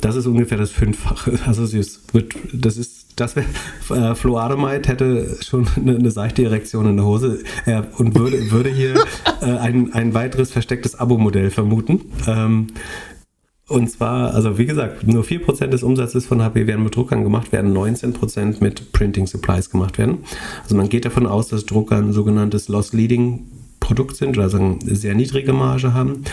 [0.01, 1.39] das ist ungefähr das Fünffache.
[1.47, 3.47] Also es wird, das ist das wäre,
[3.91, 8.51] äh, Flo Ademeit hätte schon eine, eine, seichte Erektion in der Hose äh, und würde,
[8.51, 8.95] würde hier
[9.41, 12.01] äh, ein, ein weiteres verstecktes Abo-Modell vermuten.
[12.27, 12.69] Ähm,
[13.69, 17.53] und zwar, also wie gesagt, nur 4% des Umsatzes von HP werden mit Druckern gemacht
[17.53, 20.19] werden, 19% mit Printing Supplies gemacht werden.
[20.63, 25.53] Also man geht davon aus, dass Drucker ein sogenanntes Loss-Leading-Produkt sind, also eine sehr niedrige
[25.55, 26.25] Marge haben,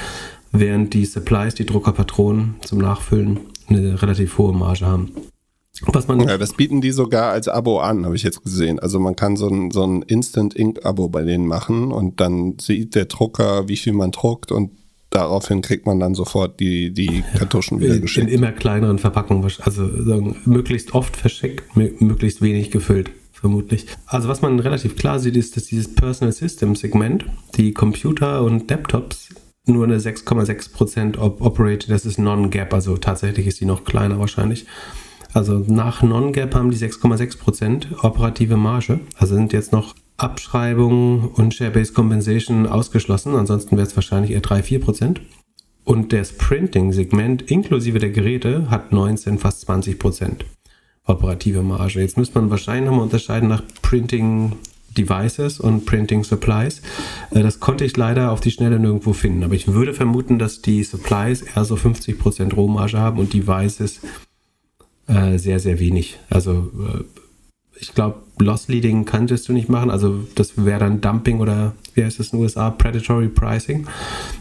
[0.52, 3.40] während die Supplies, die Druckerpatronen zum Nachfüllen,
[3.70, 5.12] eine relativ hohe Marge haben.
[5.88, 8.80] Was man ja, das bieten die sogar als Abo an, habe ich jetzt gesehen.
[8.80, 12.58] Also man kann so ein, so ein Instant Ink Abo bei denen machen und dann
[12.60, 14.72] sieht der Drucker, wie viel man druckt und
[15.10, 18.28] daraufhin kriegt man dann sofort die, die Kartuschen wieder geschickt.
[18.28, 23.86] In immer kleineren Verpackungen, also sagen, möglichst oft verschickt, möglichst wenig gefüllt vermutlich.
[24.06, 28.70] Also was man relativ klar sieht, ist, dass dieses Personal System Segment, die Computer und
[28.70, 29.30] Laptops
[29.66, 34.66] nur eine 6,6% Operated, das ist Non-Gap, also tatsächlich ist die noch kleiner wahrscheinlich.
[35.34, 39.00] Also nach Non-Gap haben die 6,6% operative Marge.
[39.18, 43.36] Also sind jetzt noch Abschreibungen und Share-Based Compensation ausgeschlossen.
[43.36, 45.18] Ansonsten wäre es wahrscheinlich eher 3-4%.
[45.86, 50.42] Und das Printing-Segment inklusive der Geräte hat 19, fast 20%
[51.06, 52.02] operative Marge.
[52.02, 54.54] Jetzt müsste man wahrscheinlich nochmal unterscheiden nach Printing
[54.98, 56.82] Devices und Printing Supplies.
[57.32, 59.44] Äh, das konnte ich leider auf die Schnelle nirgendwo finden.
[59.44, 64.02] Aber ich würde vermuten, dass die Supplies eher so 50% Rohmarge haben und Devices
[65.10, 66.20] äh, sehr, sehr wenig.
[66.30, 67.04] Also äh,
[67.82, 69.90] ich glaube, Loss Leading könntest du nicht machen.
[69.90, 72.70] Also das wäre dann Dumping oder wie heißt es in den USA?
[72.70, 73.88] Predatory Pricing,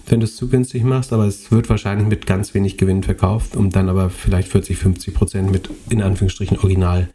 [0.08, 1.12] wenn du es zu günstig machst.
[1.12, 5.14] Aber es wird wahrscheinlich mit ganz wenig Gewinn verkauft und dann aber vielleicht 40, 50
[5.14, 7.08] Prozent mit in Anführungsstrichen Original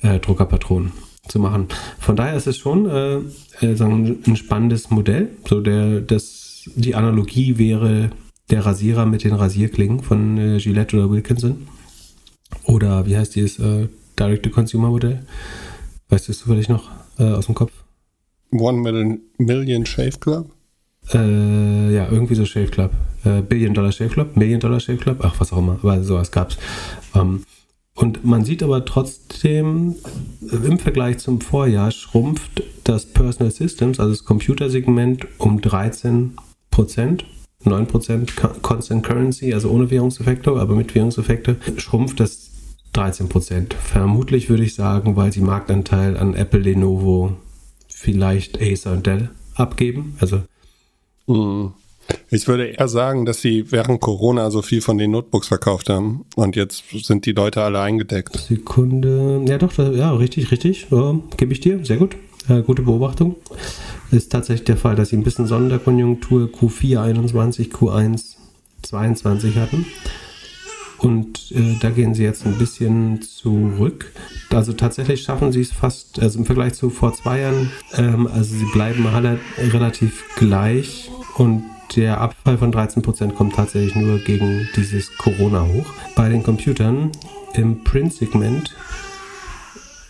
[0.00, 0.92] äh, Druckerpatronen
[1.28, 1.68] zu machen.
[1.98, 3.18] Von daher ist es schon äh,
[3.60, 5.30] äh ein spannendes Modell.
[5.48, 8.10] So der, das, die Analogie wäre
[8.50, 11.68] der Rasierer mit den Rasierklingen von äh, Gillette oder Wilkinson.
[12.64, 13.88] Oder wie heißt dieses äh,
[14.18, 15.24] Direct-to-Consumer-Modell?
[16.08, 17.72] Weißt du es zufällig noch äh, aus dem Kopf?
[18.52, 20.50] One Million, Million Shave Club?
[21.12, 22.92] Äh, ja, irgendwie so Shave Club.
[23.24, 26.30] Äh, Billion Dollar Shave Club, Million Dollar Shave Club, ach, was auch immer, aber sowas
[26.30, 26.58] gab's.
[27.14, 27.44] Ähm,
[27.94, 29.96] und man sieht aber trotzdem,
[30.50, 36.34] äh, im Vergleich zum Vorjahr schrumpft das Personal Systems, also das Computersegment, um 13
[36.70, 37.24] Prozent.
[37.64, 42.50] 9% Constant Currency, also ohne Währungseffekte, aber mit Währungseffekte, schrumpft das
[42.94, 43.74] 13%.
[43.74, 47.36] Vermutlich würde ich sagen, weil sie Marktanteil an Apple, Lenovo,
[47.88, 50.16] vielleicht Acer und Dell abgeben.
[50.20, 50.42] Also
[51.26, 51.72] hm.
[52.30, 56.24] Ich würde eher sagen, dass sie während Corona so viel von den Notebooks verkauft haben
[56.34, 58.36] und jetzt sind die Leute alle eingedeckt.
[58.36, 59.42] Sekunde.
[59.46, 60.88] Ja, doch, ja, richtig, richtig.
[60.90, 61.84] Ja, Gebe ich dir.
[61.84, 62.16] Sehr gut.
[62.48, 63.36] Äh, gute Beobachtung.
[64.12, 68.36] Ist tatsächlich der Fall, dass sie ein bisschen Sonderkonjunktur Q4 21, Q1
[68.82, 69.86] 22 hatten.
[70.98, 74.12] Und äh, da gehen sie jetzt ein bisschen zurück.
[74.50, 78.54] Also tatsächlich schaffen sie es fast, also im Vergleich zu vor zwei Jahren, ähm, also
[78.54, 81.64] sie bleiben alle relativ gleich und
[81.96, 85.86] der Abfall von 13% kommt tatsächlich nur gegen dieses Corona hoch.
[86.14, 87.10] Bei den Computern
[87.54, 88.74] im Print-Segment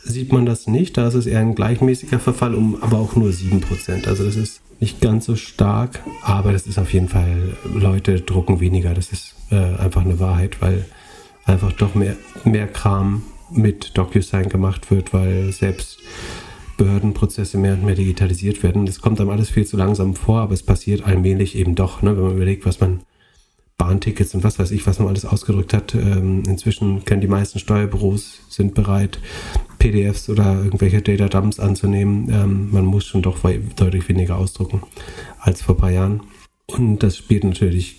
[0.05, 3.31] sieht man das nicht, da ist es eher ein gleichmäßiger Verfall, um aber auch nur
[3.31, 4.07] 7%.
[4.07, 8.61] Also das ist nicht ganz so stark, aber das ist auf jeden Fall, Leute drucken
[8.61, 10.85] weniger, das ist äh, einfach eine Wahrheit, weil
[11.45, 15.99] einfach doch mehr, mehr Kram mit DocuSign gemacht wird, weil selbst
[16.77, 18.87] Behördenprozesse mehr und mehr digitalisiert werden.
[18.87, 22.17] Das kommt einem alles viel zu langsam vor, aber es passiert allmählich eben doch, ne,
[22.17, 23.03] wenn man überlegt, was man
[23.79, 25.95] Bahntickets und was weiß ich, was man alles ausgedrückt hat.
[25.95, 29.19] Ähm, inzwischen können die meisten Steuerbüros sind bereit,
[29.83, 32.29] PDFs oder irgendwelche Data Dumps anzunehmen.
[32.31, 33.40] Ähm, man muss schon doch
[33.77, 34.83] deutlich weniger ausdrucken
[35.40, 36.23] als vor ein paar Jahren.
[36.66, 37.97] Und das spielt natürlich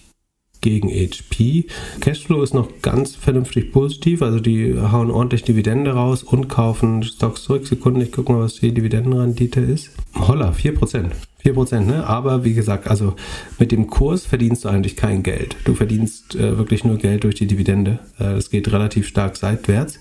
[0.62, 1.65] gegen HP.
[2.00, 7.43] Cashflow ist noch ganz vernünftig positiv, also die hauen ordentlich Dividende raus und kaufen Stocks
[7.43, 7.67] zurück.
[7.67, 9.91] Sekunde, ich gucke mal, was die Dividendenrendite ist.
[10.15, 11.12] Holla, 4%.
[11.43, 12.08] 4%, ne?
[12.08, 13.17] Aber wie gesagt, also
[13.60, 15.58] mit dem Kurs verdienst du eigentlich kein Geld.
[15.65, 18.00] Du verdienst äh, wirklich nur Geld durch die Dividende.
[18.17, 20.00] Äh, das geht relativ stark seitwärts.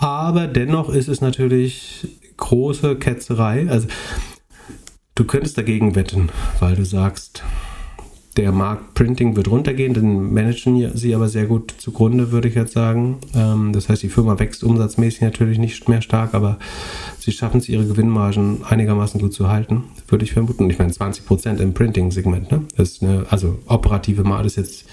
[0.00, 3.66] Aber dennoch ist es natürlich große Ketzerei.
[3.68, 3.88] Also
[5.14, 7.42] du könntest dagegen wetten, weil du sagst,
[8.36, 12.72] der Markt Printing wird runtergehen, den managen sie aber sehr gut zugrunde, würde ich jetzt
[12.72, 13.18] sagen.
[13.34, 16.58] Ähm, das heißt, die Firma wächst umsatzmäßig natürlich nicht mehr stark, aber
[17.18, 20.68] sie schaffen es, ihre Gewinnmargen einigermaßen gut zu halten, würde ich vermuten.
[20.68, 22.62] Ich meine, 20 Prozent im Printing-Segment, ne?
[22.76, 24.84] Das ist eine, also operative Marge ist jetzt,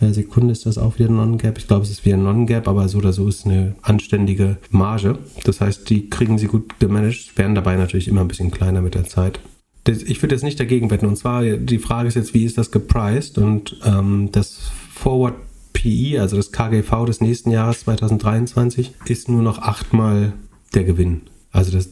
[0.00, 1.58] Sekunde ist das auch wieder Non-Gap.
[1.58, 5.18] Ich glaube, es ist wieder Non-Gap, aber so oder so ist eine anständige Marge.
[5.44, 8.94] Das heißt, die kriegen sie gut gemanagt, werden dabei natürlich immer ein bisschen kleiner mit
[8.94, 9.40] der Zeit
[9.88, 11.06] ich würde jetzt nicht dagegen wetten.
[11.06, 13.38] Und zwar, die Frage ist jetzt, wie ist das gepriced?
[13.38, 15.34] Und ähm, das Forward
[15.72, 20.32] PE, also das KGV des nächsten Jahres 2023, ist nur noch achtmal
[20.74, 21.22] der Gewinn.
[21.52, 21.90] Also das,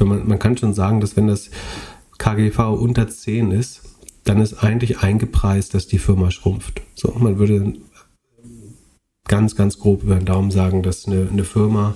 [0.00, 1.50] man, man kann schon sagen, dass wenn das
[2.18, 3.82] KGV unter 10 ist,
[4.28, 6.82] dann ist eigentlich eingepreist, dass die Firma schrumpft.
[6.94, 7.72] So, man würde
[9.26, 11.94] ganz, ganz grob über den Daumen sagen, dass eine, eine Firma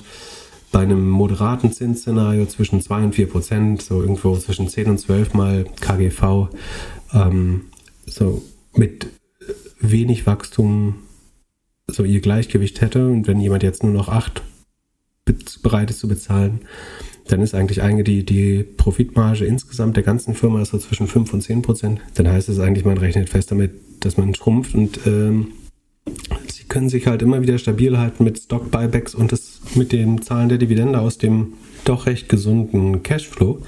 [0.70, 5.34] bei einem moderaten Zinsszenario zwischen 2 und 4 Prozent, so irgendwo zwischen 10 und 12
[5.34, 6.48] mal KGV,
[7.12, 7.66] ähm,
[8.06, 8.42] so
[8.74, 9.08] mit
[9.78, 11.00] wenig Wachstum
[11.86, 13.08] so ihr Gleichgewicht hätte.
[13.08, 14.42] Und wenn jemand jetzt nur noch 8
[15.62, 16.60] bereit ist zu bezahlen,
[17.32, 21.62] dann ist eigentlich die, die Profitmarge insgesamt der ganzen Firma so zwischen 5 und 10
[21.62, 22.00] Prozent.
[22.14, 25.52] Dann heißt es eigentlich, man rechnet fest damit, dass man schrumpft und ähm,
[26.48, 30.50] sie können sich halt immer wieder stabil halten mit Stock-Buybacks und das mit den Zahlen
[30.50, 31.54] der Dividende aus dem
[31.86, 33.62] doch recht gesunden Cashflow.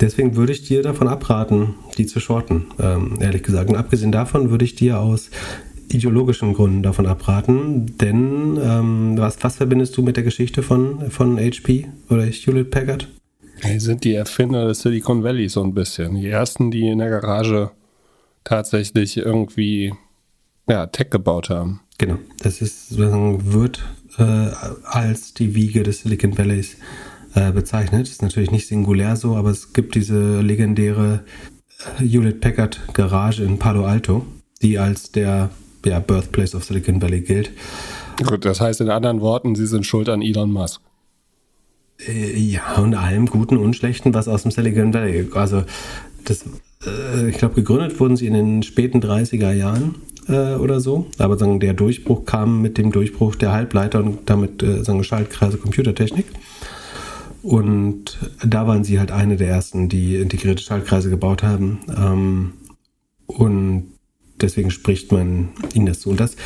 [0.00, 3.70] Deswegen würde ich dir davon abraten, die zu shorten, ähm, ehrlich gesagt.
[3.70, 5.30] Und abgesehen davon würde ich dir aus
[5.92, 11.38] ideologischen Gründen davon abraten, denn ähm, was, was verbindest du mit der Geschichte von, von
[11.38, 13.08] HP oder Hewlett Packard?
[13.64, 16.14] Die sind die Erfinder des Silicon Valley so ein bisschen.
[16.14, 17.70] Die ersten, die in der Garage
[18.44, 19.92] tatsächlich irgendwie
[20.68, 21.80] ja, Tech gebaut haben.
[21.98, 23.84] Genau, das ist sozusagen wird
[24.18, 24.22] äh,
[24.84, 26.76] als die Wiege des Silicon Valleys
[27.34, 28.08] äh, bezeichnet.
[28.08, 31.24] Ist natürlich nicht singulär so, aber es gibt diese legendäre
[31.98, 34.24] äh, Hewlett Packard Garage in Palo Alto,
[34.62, 35.50] die als der
[35.84, 37.50] ja, Birthplace of Silicon Valley gilt.
[38.24, 40.82] Gut, das heißt in anderen Worten, sie sind schuld an Elon Musk.
[42.06, 45.28] Äh, ja, und allem Guten und Schlechten, was aus dem Silicon Valley.
[45.34, 45.64] Also
[46.24, 46.44] das,
[46.86, 49.96] äh, ich glaube, gegründet wurden sie in den späten 30er Jahren
[50.28, 51.06] äh, oder so.
[51.18, 55.58] Aber sagen, der Durchbruch kam mit dem Durchbruch der Halbleiter und damit äh, sagen Schaltkreise
[55.58, 56.26] Computertechnik.
[57.42, 61.80] Und da waren sie halt eine der ersten, die integrierte Schaltkreise gebaut haben.
[61.96, 62.52] Ähm,
[63.26, 63.92] und
[64.42, 66.10] deswegen spricht man ihnen das zu.
[66.10, 66.36] Und das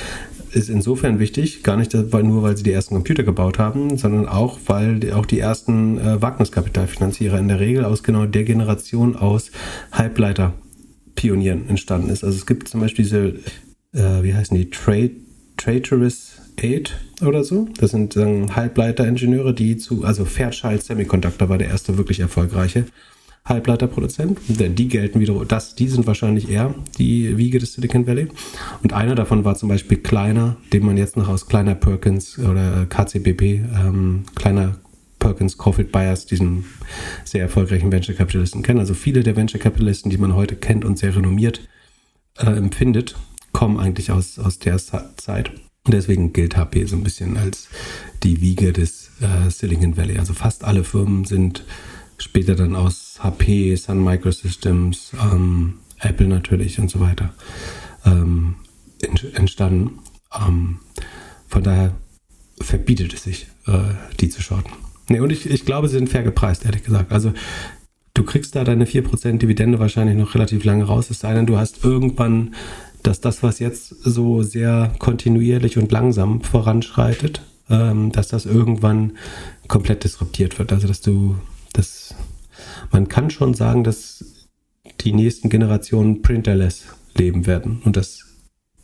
[0.53, 4.59] ist insofern wichtig, gar nicht nur, weil sie die ersten Computer gebaut haben, sondern auch,
[4.67, 9.51] weil auch die ersten äh, Wagniskapitalfinanzierer in der Regel aus genau der Generation aus
[9.93, 10.55] Halbleiter
[11.17, 12.25] Pionieren entstanden ist.
[12.25, 13.35] Also es gibt zum Beispiel diese,
[13.93, 15.13] äh, wie heißen die, Trade,
[15.57, 17.69] Traitorous 8 oder so.
[17.79, 22.87] Das sind ähm, Halbleiter-Ingenieure, die zu, also Fairchild Semiconductor war der erste wirklich erfolgreiche
[23.47, 24.39] Halbleiterproduzent.
[24.49, 28.29] Die gelten wiederum, das, die sind wahrscheinlich eher die Wiege des Silicon Valley.
[28.83, 32.87] Und einer davon war zum Beispiel Kleiner, den man jetzt noch aus Kleiner Perkins oder
[32.87, 34.79] KCBP, ähm, Kleiner
[35.19, 36.65] Perkins Caulfield Byers, diesem
[37.25, 38.81] sehr erfolgreichen Venture Capitalisten kennen.
[38.81, 41.69] Also viele der Venture Capitalisten, die man heute kennt und sehr renommiert
[42.39, 43.15] äh, empfindet,
[43.53, 45.51] kommen eigentlich aus, aus der Zeit.
[45.87, 47.69] Und deswegen gilt HP so ein bisschen als
[48.23, 50.19] die Wiege des äh, Silicon Valley.
[50.19, 51.65] Also fast alle Firmen sind
[52.17, 57.35] später dann aus HP, Sun Microsystems, ähm, Apple natürlich und so weiter
[58.05, 58.57] ähm,
[59.35, 59.99] entstanden.
[60.35, 60.79] Ähm,
[61.49, 61.95] von daher
[62.61, 64.71] verbietet es sich, äh, die zu shorten.
[65.09, 67.13] Nee, und ich, ich glaube, sie sind fair gepreist, ehrlich gesagt.
[67.13, 67.33] Also
[68.15, 71.59] du kriegst da deine 4% Dividende wahrscheinlich noch relativ lange raus, es sei denn, du
[71.59, 72.55] hast irgendwann,
[73.03, 79.13] dass das, was jetzt so sehr kontinuierlich und langsam voranschreitet, ähm, dass das irgendwann
[79.69, 80.73] komplett disruptiert wird.
[80.73, 81.37] Also dass du
[81.73, 82.15] das,
[82.92, 84.49] man kann schon sagen, dass
[85.01, 86.85] die nächsten Generationen printerless
[87.16, 88.25] leben werden und dass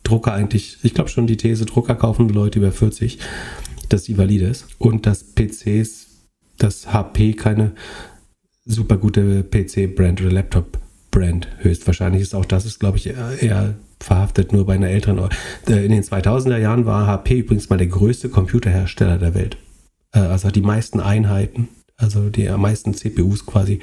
[0.03, 3.19] Drucker eigentlich, ich glaube schon die These, Drucker kaufen Leute über 40,
[3.89, 6.07] dass sie valide ist und dass PCs,
[6.57, 7.73] dass HP keine
[8.65, 12.35] super gute PC-Brand oder Laptop-Brand höchstwahrscheinlich ist.
[12.35, 15.29] Auch das ist, glaube ich, eher verhaftet nur bei einer älteren.
[15.67, 19.57] Äh, in den 2000er Jahren war HP übrigens mal der größte Computerhersteller der Welt.
[20.13, 21.69] Äh, also hat die meisten Einheiten
[22.01, 23.79] also die am meisten CPUs quasi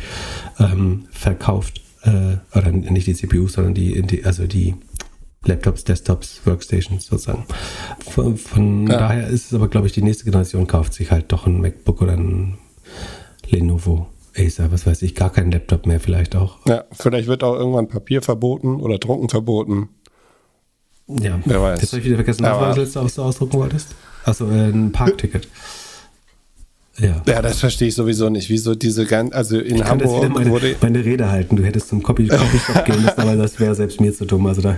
[0.58, 1.80] ähm, verkauft.
[2.02, 4.74] Äh, oder nicht die CPUs, sondern die, die, also die
[5.44, 7.46] Laptops, Desktops, Workstations sozusagen.
[8.10, 8.98] Von, von ja.
[8.98, 12.02] daher ist es aber, glaube ich, die nächste Generation kauft sich halt doch ein MacBook
[12.02, 12.58] oder ein
[13.48, 14.08] Lenovo.
[14.36, 16.58] Acer, was weiß ich, gar keinen Laptop mehr vielleicht auch.
[16.66, 19.88] Ja, vielleicht wird auch irgendwann Papier verboten oder Drucken verboten.
[21.08, 21.80] Ja, wer weiß.
[21.80, 23.94] Jetzt habe ich wieder vergessen, was du ausdrucken wolltest?
[24.24, 25.48] Achso, äh, ein Parkticket.
[26.98, 27.22] Ja.
[27.26, 28.50] ja, das verstehe ich sowieso nicht.
[28.50, 30.76] Wieso diese ganz, also in ich Hamburg kann meine, wurde.
[30.80, 31.56] meine Rede halten.
[31.56, 34.46] Du hättest zum Copy, Copyshop gehen müssen, aber das wäre selbst mir zu dumm.
[34.46, 34.76] Also da,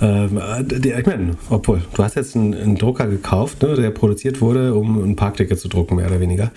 [0.00, 4.74] ähm, ich meine, obwohl, du hast jetzt einen, einen Drucker gekauft, ne, der produziert wurde,
[4.74, 6.50] um ein Parkticket zu drucken, mehr oder weniger.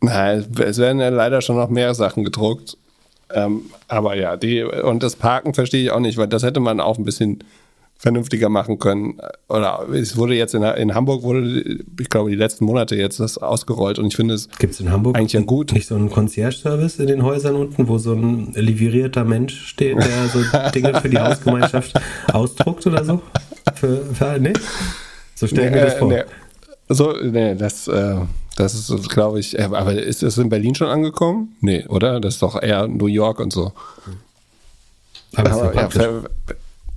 [0.00, 2.76] Nein, es werden ja leider schon noch mehr Sachen gedruckt.
[3.34, 6.80] Ähm, aber ja, die, und das Parken verstehe ich auch nicht, weil das hätte man
[6.80, 7.42] auch ein bisschen
[8.02, 9.20] vernünftiger machen können.
[9.48, 11.62] Oder es wurde jetzt in, in Hamburg wurde,
[12.00, 15.16] ich glaube, die letzten Monate jetzt das ausgerollt und ich finde es Gibt's in Hamburg
[15.16, 15.72] eigentlich ja gut.
[15.72, 20.26] Nicht so einen Concierge-Service in den Häusern unten, wo so ein livrierter Mensch steht, der
[20.26, 20.40] so
[20.74, 21.94] Dinge für die Hausgemeinschaft
[22.32, 23.22] ausdruckt oder so?
[23.76, 24.52] Für, für nee?
[25.36, 26.08] So stelle ich mir das vor.
[26.08, 26.22] Nee.
[26.88, 28.16] So, nee, das, äh,
[28.56, 31.54] das ist, glaube ich, äh, aber ist es in Berlin schon angekommen?
[31.60, 32.18] Nee, oder?
[32.20, 33.72] Das ist doch eher New York und so.
[35.36, 35.88] Aber, aber ja,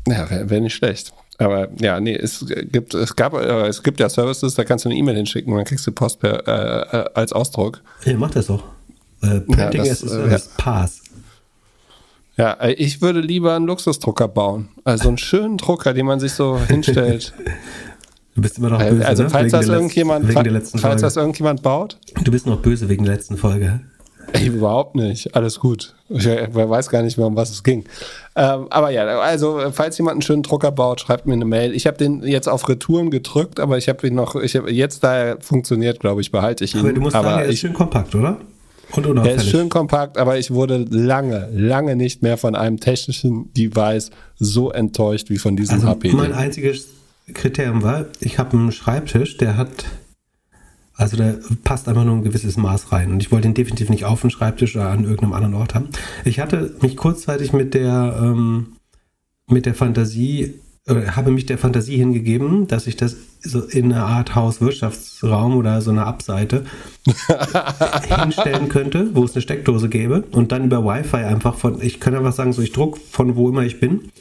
[0.07, 1.13] ja, wäre wär nicht schlecht.
[1.37, 4.89] Aber ja, nee, es gibt, es gab, äh, es gibt ja Services, da kannst du
[4.89, 7.81] eine E-Mail hinschicken und dann kriegst du Post per, äh, äh als Ausdruck.
[8.05, 8.63] Ja, mach das doch.
[9.21, 10.37] Äh, Printing ja, das, ist äh, ja.
[10.57, 11.01] Pass.
[12.37, 14.69] Ja, äh, ich würde lieber einen Luxusdrucker bauen.
[14.83, 17.33] Also einen schönen Drucker, den man sich so hinstellt.
[18.35, 19.05] Du bist immer noch böse.
[19.05, 19.59] Also, falls, ne?
[19.59, 21.97] das, irgendjemand, falls das irgendjemand baut.
[22.23, 23.81] Du bist noch böse wegen der letzten Folge.
[24.33, 25.35] Ey, überhaupt nicht.
[25.35, 25.95] Alles gut.
[26.09, 27.85] Ich weiß gar nicht mehr, um was es ging.
[28.35, 31.73] Ähm, aber ja, also falls jemand einen schönen Drucker baut, schreibt mir eine Mail.
[31.73, 35.03] Ich habe den jetzt auf Retouren gedrückt, aber ich habe ihn noch, ich hab, jetzt
[35.03, 36.81] da er funktioniert, glaube ich, behalte ich ihn.
[36.81, 38.37] Aber du musst aber sagen, er ist schön kompakt, oder?
[38.91, 39.37] Und unauffällig.
[39.37, 44.11] Er ist schön kompakt, aber ich wurde lange, lange nicht mehr von einem technischen Device
[44.37, 46.13] so enttäuscht wie von diesem also HP.
[46.13, 46.87] Mein einziges
[47.33, 49.85] Kriterium war, ich habe einen Schreibtisch, der hat
[50.97, 53.11] also da passt einfach nur ein gewisses Maß rein.
[53.11, 55.89] Und ich wollte ihn definitiv nicht auf dem Schreibtisch oder an irgendeinem anderen Ort haben.
[56.23, 58.77] Ich hatte mich kurzzeitig mit der, ähm,
[59.47, 60.55] mit der Fantasie,
[60.87, 65.81] äh, habe mich der Fantasie hingegeben, dass ich das so in einer Art Hauswirtschaftsraum oder
[65.81, 66.65] so eine Abseite
[68.23, 72.15] hinstellen könnte, wo es eine Steckdose gäbe und dann über Wi-Fi einfach von, ich kann
[72.15, 74.11] einfach sagen, so ich druck von wo immer ich bin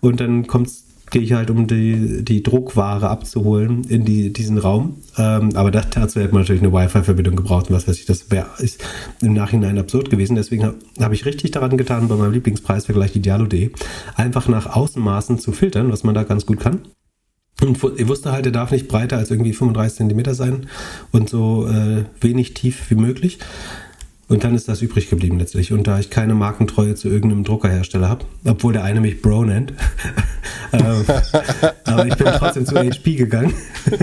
[0.00, 0.83] und dann kommt es
[1.14, 4.96] gehe ich halt, um die, die Druckware abzuholen in die, diesen Raum.
[5.16, 8.04] Ähm, aber dazu hätte man natürlich eine Wi-Fi-Verbindung gebraucht und was weiß ich.
[8.04, 8.84] Das wäre ist
[9.22, 10.34] im Nachhinein absurd gewesen.
[10.34, 13.70] Deswegen habe hab ich richtig daran getan, bei meinem Lieblingspreisvergleich Idealo.de
[14.16, 16.80] einfach nach Außenmaßen zu filtern, was man da ganz gut kann.
[17.62, 20.66] Und ich wusste halt, er darf nicht breiter als irgendwie 35 Zentimeter sein
[21.12, 23.38] und so äh, wenig tief wie möglich.
[24.28, 25.72] Und dann ist das übrig geblieben letztlich.
[25.72, 29.74] Und da ich keine Markentreue zu irgendeinem Druckerhersteller habe, obwohl der eine mich Bro nennt,
[30.72, 31.04] ähm,
[31.84, 33.52] aber ich bin trotzdem zu HP gegangen.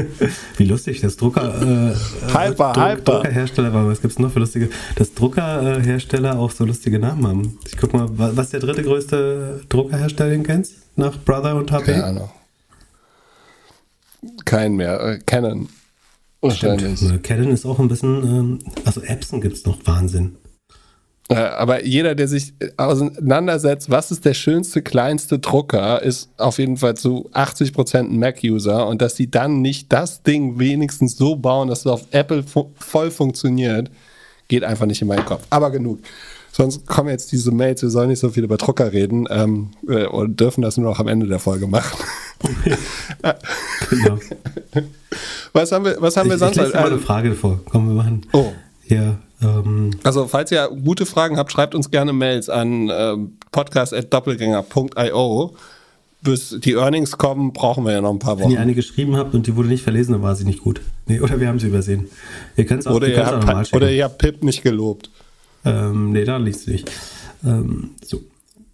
[0.58, 1.96] Wie lustig, das Drucker, äh,
[2.28, 3.14] hyper, Druck, hyper.
[3.14, 7.58] Druckerhersteller, was gibt es noch für lustige, dass Druckerhersteller auch so lustige Namen haben.
[7.66, 10.76] Ich guck mal, was ist der dritte größte Druckerhersteller, den du kennst?
[10.96, 11.94] Nach Brother und HP?
[11.94, 12.30] Keine Ahnung.
[14.46, 15.02] Kein mehr.
[15.02, 15.68] Äh, Canon.
[16.42, 16.98] Wahrscheinlich.
[16.98, 17.24] Stimmt.
[17.24, 20.38] Canon ist auch ein bisschen, ähm, also Epson gibt es noch Wahnsinn.
[21.30, 26.98] Aber jeder, der sich auseinandersetzt, was ist der schönste, kleinste Drucker, ist auf jeden Fall
[26.98, 31.82] zu 80% ein Mac-User und dass sie dann nicht das Ding wenigstens so bauen, dass
[31.82, 33.90] es auf Apple fu voll funktioniert,
[34.50, 35.44] geht einfach nicht in meinen Kopf.
[35.50, 36.00] Aber genug.
[36.52, 40.06] Sonst kommen jetzt diese Mails, wir sollen nicht so viel über Drucker reden ähm, äh,
[40.06, 41.98] und dürfen das nur noch am Ende der Folge machen.
[43.90, 44.20] genau.
[45.54, 46.58] Was haben wir, was haben ich, wir sonst?
[46.58, 47.62] Ich lese mal eine Frage vor.
[47.70, 48.26] Komm, wir machen.
[48.34, 48.52] Oh.
[48.88, 49.18] Ja.
[49.42, 49.92] Ähm.
[50.04, 53.16] Also, falls ihr gute Fragen habt, schreibt uns gerne Mails an äh,
[53.52, 55.56] podcast.doppelgänger.io.
[56.24, 58.50] Bis die Earnings kommen, brauchen wir ja noch ein paar Wochen.
[58.50, 60.80] Wenn ihr eine geschrieben habt und die wurde nicht verlesen, dann war sie nicht gut.
[61.08, 62.10] Nee, oder wir haben sie übersehen.
[62.56, 65.10] Ihr könnt es auch, oder ihr, habt, auch Oder ihr habt Pip nicht gelobt.
[65.66, 66.92] Ähm, nee, da liest du nicht.
[67.44, 68.22] Ähm, so.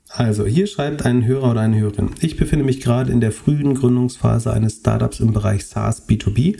[0.10, 2.12] Also, hier schreibt ein Hörer oder eine Hörerin.
[2.21, 6.58] Ich befinde mich gerade in der frühen Gründungsphase eines Startups im Bereich SaaS B2B,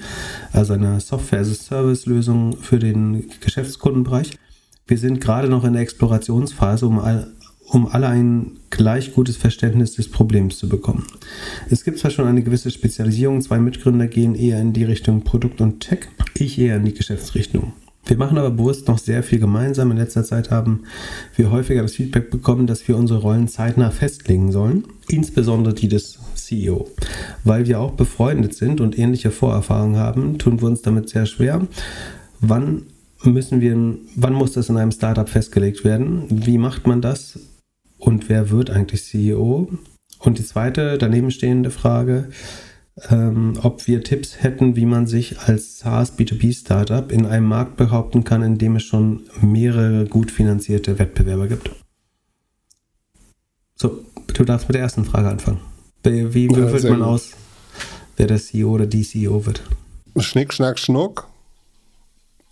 [0.51, 4.37] also einer Software-as-a-Service-Lösung für den Geschäftskundenbereich.
[4.85, 7.27] Wir sind gerade noch in der Explorationsphase, um, all,
[7.69, 11.07] um alle ein gleich gutes Verständnis des Problems zu bekommen.
[11.69, 15.61] Es gibt zwar schon eine gewisse Spezialisierung, zwei Mitgründer gehen eher in die Richtung Produkt
[15.61, 17.73] und Tech, ich eher in die Geschäftsrichtung.
[18.08, 19.91] Wir machen aber bewusst noch sehr viel gemeinsam.
[19.91, 20.84] In letzter Zeit haben
[21.36, 26.17] wir häufiger das Feedback bekommen, dass wir unsere Rollen zeitnah festlegen sollen, insbesondere die des
[26.36, 26.89] CEO.
[27.43, 31.67] Weil wir auch befreundet sind und ähnliche Vorerfahrungen haben, tun wir uns damit sehr schwer.
[32.39, 32.84] Wann
[33.24, 33.76] müssen wir,
[34.15, 36.24] wann muss das in einem Startup festgelegt werden?
[36.30, 37.39] Wie macht man das?
[37.98, 39.70] Und wer wird eigentlich CEO?
[40.20, 42.30] Und die zweite daneben stehende Frage,
[43.10, 48.23] ähm, ob wir Tipps hätten, wie man sich als SaaS B2B-Startup in einem Markt behaupten
[48.23, 51.71] kann, in dem es schon mehrere gut finanzierte Wettbewerber gibt.
[53.75, 55.60] So, du darfst mit der ersten Frage anfangen.
[56.03, 57.07] Wie, würfelt ja, man gut.
[57.07, 57.31] aus,
[58.15, 59.62] wer der CEO oder die CEO wird?
[60.17, 61.27] Schnick, Schnack, Schnuck.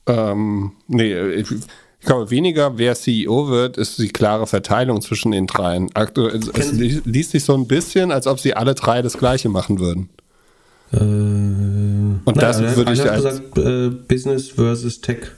[0.05, 5.47] Ähm, nee, ich, ich glaube, weniger wer CEO wird, ist die klare Verteilung zwischen den
[5.47, 5.89] dreien.
[5.95, 9.79] Aktuell, es liest sich so ein bisschen, als ob sie alle drei das Gleiche machen
[9.79, 10.09] würden.
[10.91, 15.31] Äh, und das naja, würde ich als gesagt, äh, Business versus Tech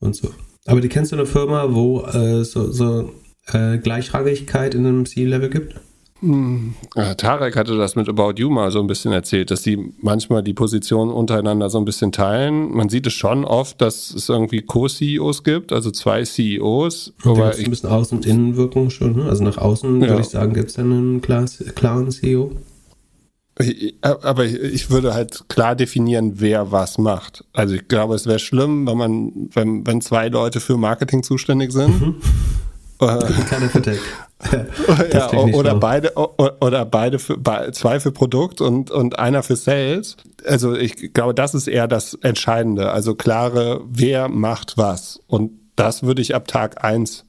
[0.00, 0.30] und so.
[0.66, 3.12] Aber die kennst du eine Firma, wo äh, so, so
[3.46, 5.80] äh, Gleichrangigkeit in einem C-Level gibt?
[6.20, 6.74] Hm.
[6.96, 10.42] Ja, Tarek hatte das mit About You mal so ein bisschen erzählt, dass die manchmal
[10.42, 12.72] die Positionen untereinander so ein bisschen teilen.
[12.72, 17.14] Man sieht es schon oft, dass es irgendwie Co-CEOs gibt, also zwei CEOs.
[17.22, 19.16] Aber ein bisschen Außen- und Innenwirkung schon.
[19.16, 19.24] Ne?
[19.26, 20.08] Also nach außen ja.
[20.08, 22.50] würde ich sagen, gibt es dann einen klaren CEO.
[24.00, 27.44] Aber ich würde halt klar definieren, wer was macht.
[27.52, 31.72] Also ich glaube, es wäre schlimm, wenn man, wenn, wenn zwei Leute für Marketing zuständig
[31.72, 32.00] sind.
[32.00, 32.16] Mhm.
[33.48, 34.00] Keine für Tech.
[35.12, 37.38] ja, oder beide oder beide für
[37.72, 40.16] zwei für Produkt und und einer für Sales.
[40.44, 42.90] Also ich glaube, das ist eher das Entscheidende.
[42.90, 45.20] Also klare, wer macht was.
[45.26, 47.24] Und das würde ich ab Tag eins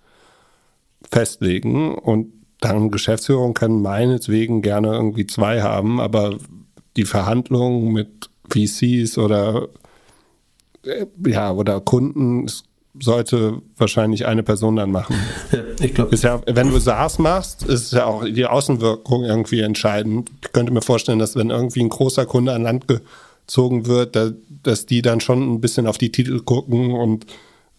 [1.11, 6.37] festlegen und dann Geschäftsführung kann meinetwegen gerne irgendwie zwei haben, aber
[6.97, 9.69] die Verhandlungen mit VCs oder
[10.83, 12.47] äh, ja oder Kunden
[12.99, 15.15] sollte wahrscheinlich eine Person dann machen.
[15.51, 16.15] Ja, ich glaube.
[16.15, 20.31] Ja, wenn du SaaS machst, ist ja auch die Außenwirkung irgendwie entscheidend.
[20.43, 24.17] Ich könnte mir vorstellen, dass wenn irgendwie ein großer Kunde an Land gezogen wird,
[24.63, 27.25] dass die dann schon ein bisschen auf die Titel gucken und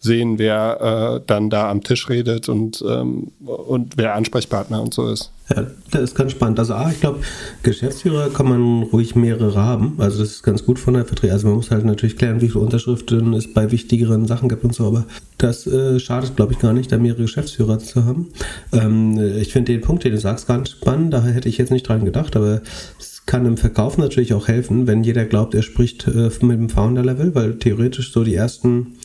[0.03, 5.07] sehen, wer äh, dann da am Tisch redet und, ähm, und wer Ansprechpartner und so
[5.07, 5.31] ist.
[5.55, 6.57] Ja, das ist ganz spannend.
[6.57, 7.19] Also, A, ich glaube,
[7.61, 9.95] Geschäftsführer kann man ruhig mehrere haben.
[9.99, 11.33] Also, das ist ganz gut von der Vertretung.
[11.33, 14.73] Also, man muss halt natürlich klären, wie viele Unterschriften es bei wichtigeren Sachen gibt und
[14.73, 14.87] so.
[14.87, 15.05] Aber
[15.37, 18.29] das äh, schadet, glaube ich, gar nicht, da mehrere Geschäftsführer zu haben.
[18.73, 21.13] Ähm, ich finde den Punkt, den du sagst, ganz spannend.
[21.13, 22.61] Da hätte ich jetzt nicht dran gedacht, aber
[22.99, 26.69] es kann im Verkauf natürlich auch helfen, wenn jeder glaubt, er spricht äh, mit dem
[26.69, 28.97] Founder-Level, weil theoretisch so die ersten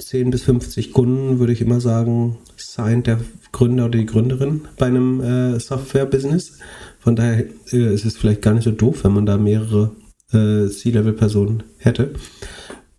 [0.00, 3.20] 10 bis 50 Kunden, würde ich immer sagen, signed der
[3.52, 6.58] Gründer oder die Gründerin bei einem äh, Software-Business.
[6.98, 9.92] Von daher äh, ist es vielleicht gar nicht so doof, wenn man da mehrere
[10.32, 12.14] äh, C-Level-Personen hätte.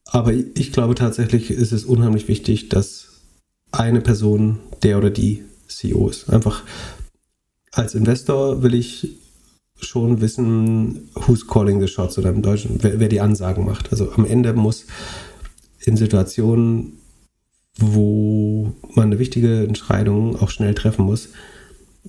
[0.05, 3.07] Aber ich glaube tatsächlich ist es unheimlich wichtig, dass
[3.71, 6.29] eine Person der oder die CEO ist.
[6.29, 6.63] Einfach
[7.71, 9.17] als Investor will ich
[9.79, 13.91] schon wissen, who's calling the shots oder im Deutschen, wer, wer die Ansagen macht.
[13.91, 14.85] Also am Ende muss
[15.83, 17.01] in Situationen
[17.77, 21.29] wo man eine wichtige Entscheidung auch schnell treffen muss.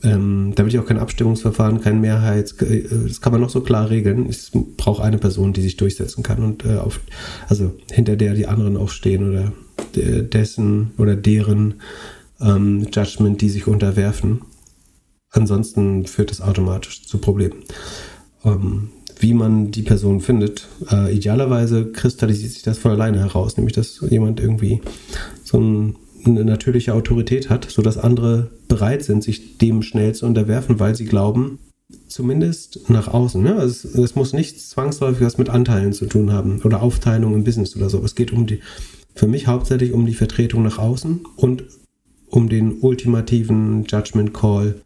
[0.02, 3.60] Ähm, da will ich auch kein Abstimmungsverfahren, kein Mehrheits, äh, das kann man noch so
[3.60, 4.26] klar regeln.
[4.28, 7.00] Es braucht eine Person, die sich durchsetzen kann und äh, auf,
[7.48, 9.52] also hinter der die anderen auch stehen oder
[9.94, 11.74] dessen oder deren
[12.40, 14.42] ähm, Judgment, die sich unterwerfen.
[15.30, 17.64] Ansonsten führt das automatisch zu Problemen.
[18.44, 18.88] Ähm,
[19.22, 24.04] wie man die Person findet, äh, idealerweise kristallisiert sich das von alleine heraus, nämlich dass
[24.10, 24.82] jemand irgendwie
[25.44, 30.80] so ein, eine natürliche Autorität hat, sodass andere bereit sind, sich dem schnell zu unterwerfen,
[30.80, 31.58] weil sie glauben,
[32.08, 33.42] zumindest nach außen.
[33.42, 33.56] Ne?
[33.56, 37.44] Also es, es, muss nicht zwangsläufig was mit Anteilen zu tun haben oder Aufteilung im
[37.44, 38.02] Business oder so.
[38.04, 38.60] Es geht um die,
[39.14, 41.64] für mich hauptsächlich um die Vertretung nach außen und
[42.28, 44.76] um den ultimativen Judgment Call.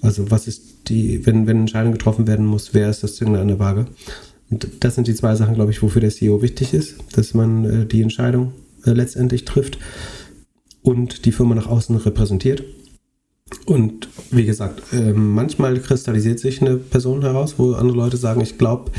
[0.00, 3.48] Also was ist die, wenn, wenn Entscheidung getroffen werden muss, wer ist das Zünglein an
[3.48, 3.86] der Waage?
[4.50, 7.64] Und das sind die zwei Sachen, glaube ich, wofür der CEO wichtig ist, dass man
[7.64, 8.52] äh, die Entscheidung
[8.84, 9.78] äh, letztendlich trifft
[10.82, 12.62] und die Firma nach außen repräsentiert.
[13.66, 18.58] Und wie gesagt, äh, manchmal kristallisiert sich eine Person heraus, wo andere Leute sagen, ich
[18.58, 18.90] glaube,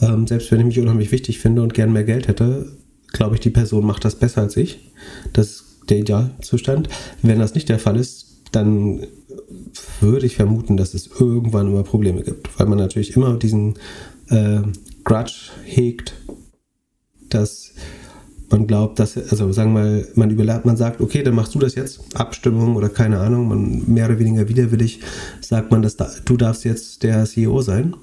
[0.00, 2.76] ähm, selbst wenn ich mich unheimlich wichtig finde und gern mehr Geld hätte,
[3.12, 4.92] glaube ich, die Person macht das besser als ich.
[5.32, 6.88] Das ist der Idealzustand.
[7.22, 9.06] Wenn das nicht der Fall ist, dann
[10.00, 13.74] würde ich vermuten, dass es irgendwann immer Probleme gibt, weil man natürlich immer diesen
[14.28, 14.60] äh,
[15.04, 16.14] Grudge hegt,
[17.28, 17.72] dass
[18.50, 21.58] man glaubt, dass, also sagen wir mal, man überlegt, man sagt, okay, dann machst du
[21.58, 25.00] das jetzt, Abstimmung oder keine Ahnung, man mehr oder weniger widerwillig
[25.40, 27.94] sagt man, dass da, du darfst jetzt der CEO sein.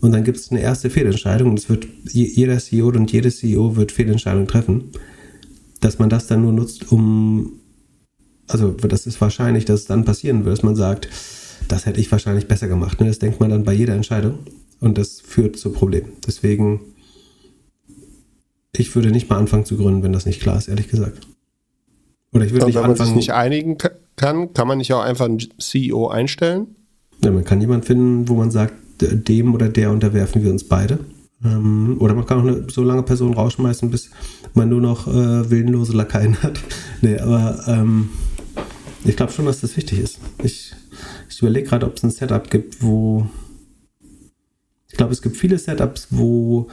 [0.00, 3.76] Und dann gibt es eine erste Fehlentscheidung und es wird jeder CEO und jede CEO
[3.76, 4.92] wird Fehlentscheidungen treffen.
[5.80, 7.59] Dass man das dann nur nutzt, um,
[8.52, 11.08] also das ist wahrscheinlich, dass es dann passieren wird, dass man sagt,
[11.68, 13.00] das hätte ich wahrscheinlich besser gemacht.
[13.00, 13.06] Ne?
[13.06, 14.40] Das denkt man dann bei jeder Entscheidung
[14.80, 16.12] und das führt zu Problemen.
[16.26, 16.80] Deswegen,
[18.76, 21.26] ich würde nicht mal anfangen zu gründen, wenn das nicht klar ist, ehrlich gesagt.
[22.32, 22.98] Oder ich würde nicht wenn anfangen.
[22.98, 23.78] Wenn man sich nicht einigen
[24.16, 26.76] kann, kann man nicht auch einfach einen CEO einstellen?
[27.24, 30.98] Ja, man kann jemanden finden, wo man sagt, dem oder der unterwerfen wir uns beide.
[31.44, 34.10] Ähm, oder man kann auch eine so lange Person rausschmeißen, bis
[34.54, 36.60] man nur noch äh, willenlose Lakaien hat.
[37.00, 38.10] nee, aber ähm,
[39.04, 40.18] ich glaube schon, dass das wichtig ist.
[40.42, 40.74] Ich,
[41.28, 43.28] ich überlege gerade, ob es ein Setup gibt, wo.
[44.88, 46.68] Ich glaube, es gibt viele Setups, wo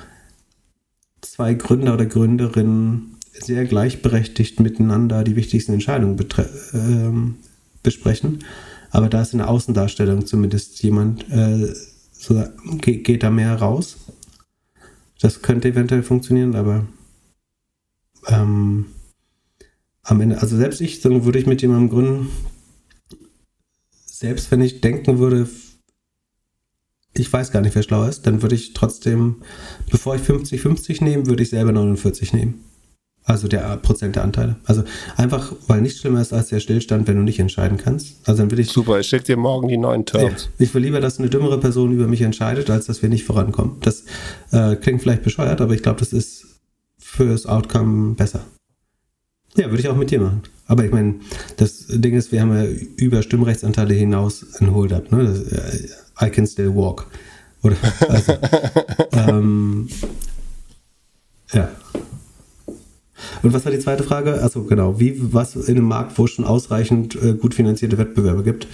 [1.21, 7.35] zwei Gründer oder Gründerinnen sehr gleichberechtigt miteinander die wichtigsten Entscheidungen äh,
[7.83, 8.43] besprechen.
[8.89, 11.73] Aber da ist in der Außendarstellung zumindest jemand äh,
[12.11, 12.43] so,
[12.81, 13.97] geht, geht da mehr raus.
[15.19, 16.87] Das könnte eventuell funktionieren, aber
[18.27, 18.87] ähm,
[20.07, 22.29] am Ende, also selbst ich, dann würde ich mit jemandem gründen,
[24.05, 25.47] selbst wenn ich denken würde,
[27.13, 29.43] ich weiß gar nicht, wer schlauer ist, dann würde ich trotzdem,
[29.91, 32.63] bevor ich 50-50 nehme, würde ich selber 49 nehmen.
[33.25, 34.55] Also der Prozent der Anteile.
[34.63, 34.85] Also
[35.17, 38.15] einfach, weil nichts schlimmer ist als der Stillstand, wenn du nicht entscheiden kannst.
[38.23, 38.69] Also dann will ich.
[38.69, 40.49] Super, ich schicke dir morgen die neuen Terms.
[40.57, 43.81] Ich will lieber, dass eine dümmere Person über mich entscheidet, als dass wir nicht vorankommen.
[43.81, 44.05] Das
[44.51, 46.45] äh, klingt vielleicht bescheuert, aber ich glaube, das ist
[46.97, 48.45] fürs Outcome besser.
[49.57, 50.43] Ja, würde ich auch mit dir machen.
[50.67, 51.15] Aber ich meine,
[51.57, 55.11] das Ding ist, wir haben ja über Stimmrechtsanteile hinaus ein Hold-up.
[55.11, 55.23] Ne?
[55.23, 57.07] Das, äh, I can still walk.
[57.63, 57.75] Oder,
[58.07, 58.33] also,
[59.13, 59.89] ähm,
[61.51, 61.69] ja,
[63.43, 64.41] und was war die zweite Frage?
[64.41, 68.43] Also genau, wie was in einem Markt, wo es schon ausreichend äh, gut finanzierte Wettbewerber
[68.43, 68.67] gibt,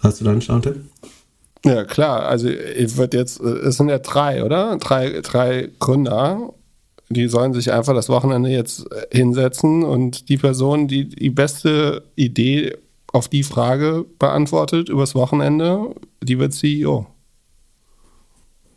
[0.00, 0.76] hast du da einen Stauntipp?
[1.64, 2.26] Ja, klar.
[2.26, 4.76] Also es wird jetzt, äh, es sind ja drei, oder?
[4.78, 6.52] Drei, drei Gründer.
[7.08, 12.02] Die sollen sich einfach das Wochenende jetzt äh, hinsetzen und die Person, die die beste
[12.16, 12.76] Idee
[13.12, 17.06] auf die Frage beantwortet übers Wochenende, die wird CEO.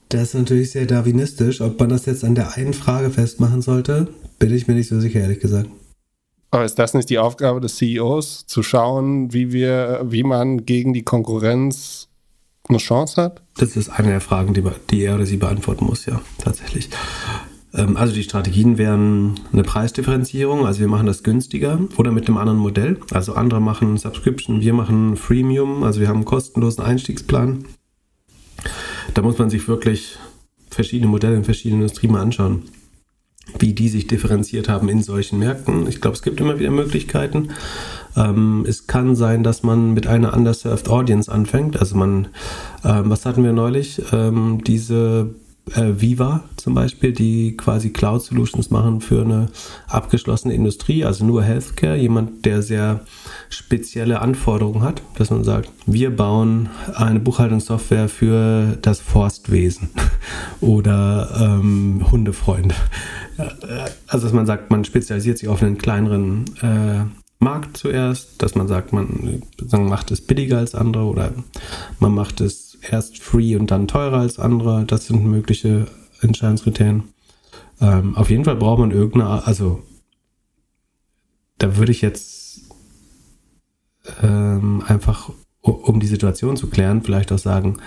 [0.09, 1.61] Das ist natürlich sehr darwinistisch.
[1.61, 4.07] Ob man das jetzt an der einen Frage festmachen sollte,
[4.39, 5.69] bin ich mir nicht so sicher, ehrlich gesagt.
[6.51, 10.93] Aber ist das nicht die Aufgabe des CEOs, zu schauen, wie wir, wie man gegen
[10.93, 12.07] die Konkurrenz
[12.67, 13.43] eine Chance hat?
[13.57, 16.89] Das ist eine der Fragen, die, die er oder sie beantworten muss, ja, tatsächlich.
[17.73, 22.37] Ähm, also die Strategien wären eine Preisdifferenzierung, also wir machen das günstiger oder mit einem
[22.37, 22.99] anderen Modell.
[23.11, 27.65] Also andere machen Subscription, wir machen Freemium, also wir haben einen kostenlosen Einstiegsplan.
[29.13, 30.17] Da muss man sich wirklich
[30.69, 32.63] verschiedene Modelle in verschiedenen Industrien mal anschauen
[33.57, 35.87] wie die sich differenziert haben in solchen Märkten.
[35.87, 37.49] Ich glaube, es gibt immer wieder Möglichkeiten.
[38.15, 41.79] Ähm, es kann sein, dass man mit einer underserved Audience anfängt.
[41.79, 42.27] Also man,
[42.83, 44.01] ähm, was hatten wir neulich?
[44.67, 45.33] Diese
[45.75, 49.47] äh, Viva zum Beispiel, die quasi Cloud Solutions machen für eine
[49.87, 53.01] abgeschlossene Industrie, also nur Healthcare, jemand, der sehr
[53.49, 59.89] spezielle Anforderungen hat, dass man sagt, wir bauen eine Buchhaltungssoftware für das Forstwesen
[60.61, 62.75] oder ähm, Hundefreunde.
[64.07, 67.05] Also dass man sagt, man spezialisiert sich auf einen kleineren äh,
[67.39, 69.41] Markt zuerst, dass man sagt, man
[69.71, 71.31] macht es billiger als andere oder
[71.99, 74.85] man macht es erst free und dann teurer als andere.
[74.85, 75.87] Das sind mögliche
[76.21, 77.03] Entscheidungskriterien.
[77.81, 79.83] Ähm, auf jeden Fall braucht man irgendeine, also
[81.57, 82.61] da würde ich jetzt
[84.21, 87.77] ähm, einfach, um die Situation zu klären, vielleicht auch sagen,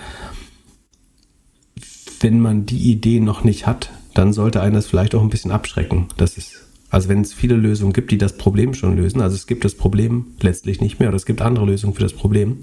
[2.19, 5.51] wenn man die Idee noch nicht hat, dann sollte einen das vielleicht auch ein bisschen
[5.51, 6.07] abschrecken.
[6.17, 6.63] Das ist
[6.93, 9.73] also wenn es viele Lösungen gibt, die das Problem schon lösen, also es gibt das
[9.73, 12.59] Problem letztlich nicht mehr oder es gibt andere Lösungen für das Problem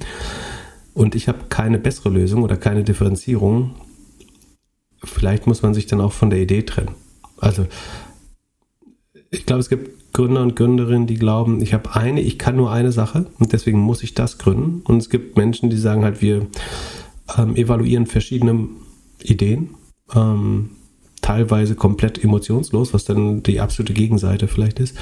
[0.94, 3.74] und ich habe keine bessere Lösung oder keine Differenzierung,
[5.02, 6.94] vielleicht muss man sich dann auch von der Idee trennen.
[7.38, 7.66] Also
[9.30, 12.72] ich glaube, es gibt Gründer und Gründerinnen, die glauben, ich habe eine, ich kann nur
[12.72, 14.82] eine Sache und deswegen muss ich das gründen.
[14.84, 16.46] Und es gibt Menschen, die sagen halt, wir
[17.38, 18.68] ähm, evaluieren verschiedene
[19.22, 19.70] Ideen.
[20.14, 20.70] Ähm,
[21.22, 24.96] teilweise komplett emotionslos, was dann die absolute Gegenseite vielleicht ist.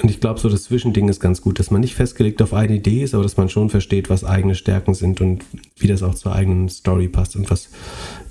[0.00, 2.76] Und ich glaube, so das Zwischending ist ganz gut, dass man nicht festgelegt auf eine
[2.76, 5.44] Idee ist, aber dass man schon versteht, was eigene Stärken sind und
[5.78, 7.70] wie das auch zur eigenen Story passt und was,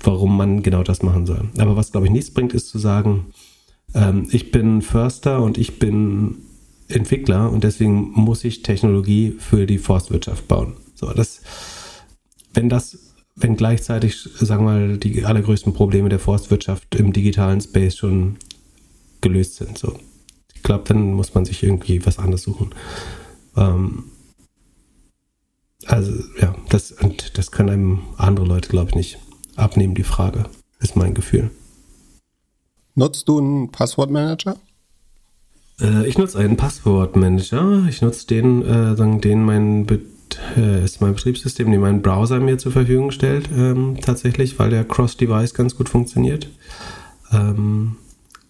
[0.02, 1.48] warum man genau das machen soll.
[1.58, 3.26] Aber was, glaube ich, nichts bringt, ist zu sagen,
[3.94, 6.36] ähm, ich bin Förster und ich bin
[6.88, 10.74] Entwickler und deswegen muss ich Technologie für die Forstwirtschaft bauen.
[10.94, 11.42] So, das,
[12.54, 13.06] wenn das
[13.36, 18.36] wenn gleichzeitig, sagen wir mal, die allergrößten Probleme der Forstwirtschaft im digitalen Space schon
[19.20, 19.76] gelöst sind.
[19.76, 19.98] So.
[20.56, 22.74] Ich glaube, dann muss man sich irgendwie was anderes suchen.
[23.56, 24.04] Ähm,
[25.86, 29.18] also ja, das, und das können einem andere Leute, glaube ich, nicht
[29.54, 30.46] abnehmen, die Frage,
[30.80, 31.50] ist mein Gefühl.
[32.94, 34.56] Nutzt du einen Passwortmanager?
[35.80, 37.86] Äh, ich nutze einen Passwortmanager.
[37.88, 40.00] Ich nutze den, äh, den mein Be
[40.56, 44.84] äh, ist mein Betriebssystem, den mein Browser mir zur Verfügung stellt, ähm, tatsächlich, weil der
[44.84, 46.48] Cross-Device ganz gut funktioniert.
[47.32, 47.96] Ähm,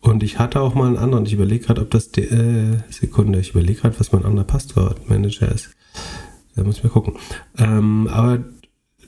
[0.01, 1.27] und ich hatte auch mal einen anderen.
[1.27, 5.51] Ich überlege gerade, ob das die, äh, Sekunde, ich überlege gerade, was mein anderer Passwortmanager
[5.51, 5.71] ist.
[6.55, 7.15] Da muss ich mal gucken.
[7.59, 8.45] Ähm, aber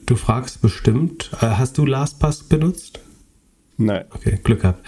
[0.05, 2.99] du fragst bestimmt, äh, hast du LastPass benutzt?
[3.77, 4.05] Nein.
[4.11, 4.85] Okay, Glück gehabt.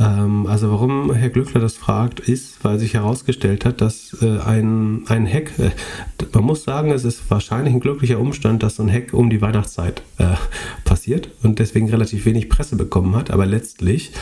[0.00, 5.02] Ähm, also warum Herr Glückler das fragt, ist, weil sich herausgestellt hat, dass äh, ein,
[5.08, 5.70] ein Hack, äh,
[6.32, 9.42] man muss sagen, es ist wahrscheinlich ein glücklicher Umstand, dass so ein Hack um die
[9.42, 10.36] Weihnachtszeit äh,
[10.84, 14.12] passiert und deswegen relativ wenig Presse bekommen hat, aber letztlich,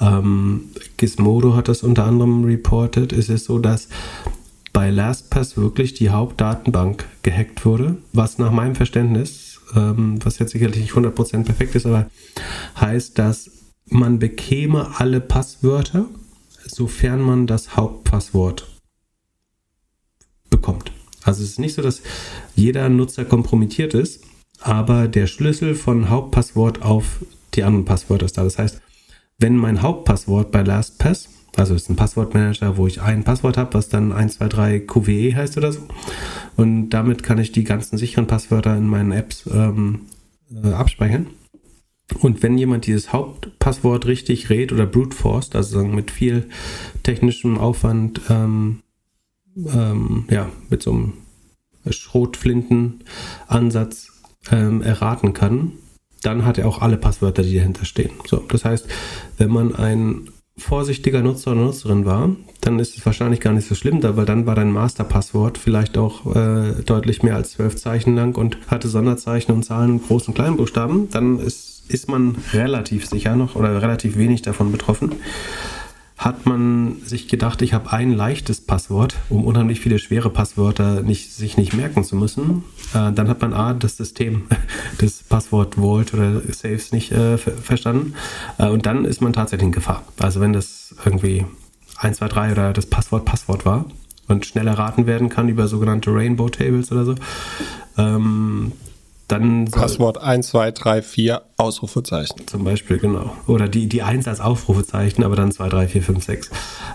[0.00, 0.64] ähm,
[0.96, 3.88] Gizmodo hat das unter anderem reported, ist es so, dass
[4.72, 10.80] bei LastPass wirklich die Hauptdatenbank gehackt wurde, was nach meinem Verständnis, ähm, was jetzt sicherlich
[10.80, 12.06] nicht 100% perfekt ist, aber
[12.80, 13.50] heißt, dass
[13.90, 16.06] man bekäme alle Passwörter,
[16.66, 18.66] sofern man das Hauptpasswort
[20.50, 20.92] bekommt.
[21.22, 22.02] Also es ist nicht so, dass
[22.54, 24.24] jeder Nutzer kompromittiert ist,
[24.60, 27.24] aber der Schlüssel von Hauptpasswort auf
[27.54, 28.44] die anderen Passwörter ist da.
[28.44, 28.80] Das heißt,
[29.38, 33.88] wenn mein Hauptpasswort bei LastPass, also ist ein Passwortmanager, wo ich ein Passwort habe, was
[33.88, 35.80] dann 123 QWE heißt oder so,
[36.56, 40.00] und damit kann ich die ganzen sicheren Passwörter in meinen Apps ähm,
[40.52, 41.26] äh, abspeichern.
[42.20, 46.48] Und wenn jemand dieses Hauptpasswort richtig rät oder brute forced, also mit viel
[47.02, 48.82] technischem Aufwand, ähm,
[49.56, 51.12] ähm, ja, mit so einem
[51.88, 54.08] Schrotflintenansatz
[54.50, 55.72] ähm, erraten kann,
[56.22, 58.10] dann hat er auch alle Passwörter, die dahinter stehen.
[58.26, 58.88] So, das heißt,
[59.36, 62.30] wenn man ein vorsichtiger Nutzer oder Nutzerin war,
[62.60, 66.34] dann ist es wahrscheinlich gar nicht so schlimm, weil dann war dein Masterpasswort vielleicht auch
[66.34, 70.56] äh, deutlich mehr als zwölf Zeichen lang und hatte Sonderzeichen und Zahlen großen und kleinen
[70.56, 71.08] Buchstaben.
[71.10, 75.12] Dann ist ist man relativ sicher noch oder relativ wenig davon betroffen.
[76.18, 81.32] Hat man sich gedacht, ich habe ein leichtes Passwort, um unheimlich viele schwere Passwörter nicht,
[81.32, 84.42] sich nicht merken zu müssen, äh, dann hat man A, das System
[85.00, 88.14] des Passwort Vault oder Saves nicht äh, verstanden
[88.58, 90.02] äh, und dann ist man tatsächlich in Gefahr.
[90.18, 91.46] Also wenn das irgendwie
[91.98, 93.86] 1, 2, 3 oder das Passwort Passwort war,
[94.28, 97.14] und schnell erraten werden kann über sogenannte Rainbow Tables oder so,
[97.96, 98.72] ähm,
[99.28, 102.46] dann Passwort 1, 2, 3, 4, Ausrufezeichen.
[102.46, 103.36] Zum Beispiel, genau.
[103.46, 106.50] Oder die, die 1 als Ausrufezeichen, aber dann 2, 3, 4, 5, 6.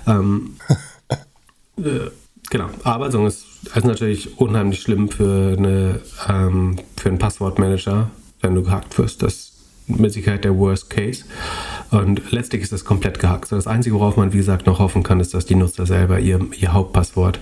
[0.07, 0.55] Ähm,
[1.77, 2.09] äh,
[2.49, 2.69] genau.
[2.83, 8.09] Aber so ist, ist natürlich unheimlich schlimm für, eine, ähm, für einen Passwortmanager,
[8.41, 9.21] wenn du gehackt wirst.
[9.21, 9.53] Das ist
[9.87, 11.25] mit Sicherheit der Worst Case.
[11.91, 13.49] Und letztlich ist das komplett gehackt.
[13.49, 16.19] So, das Einzige, worauf man, wie gesagt, noch hoffen kann, ist, dass die Nutzer selber
[16.19, 17.39] ihr, ihr Hauptpasswort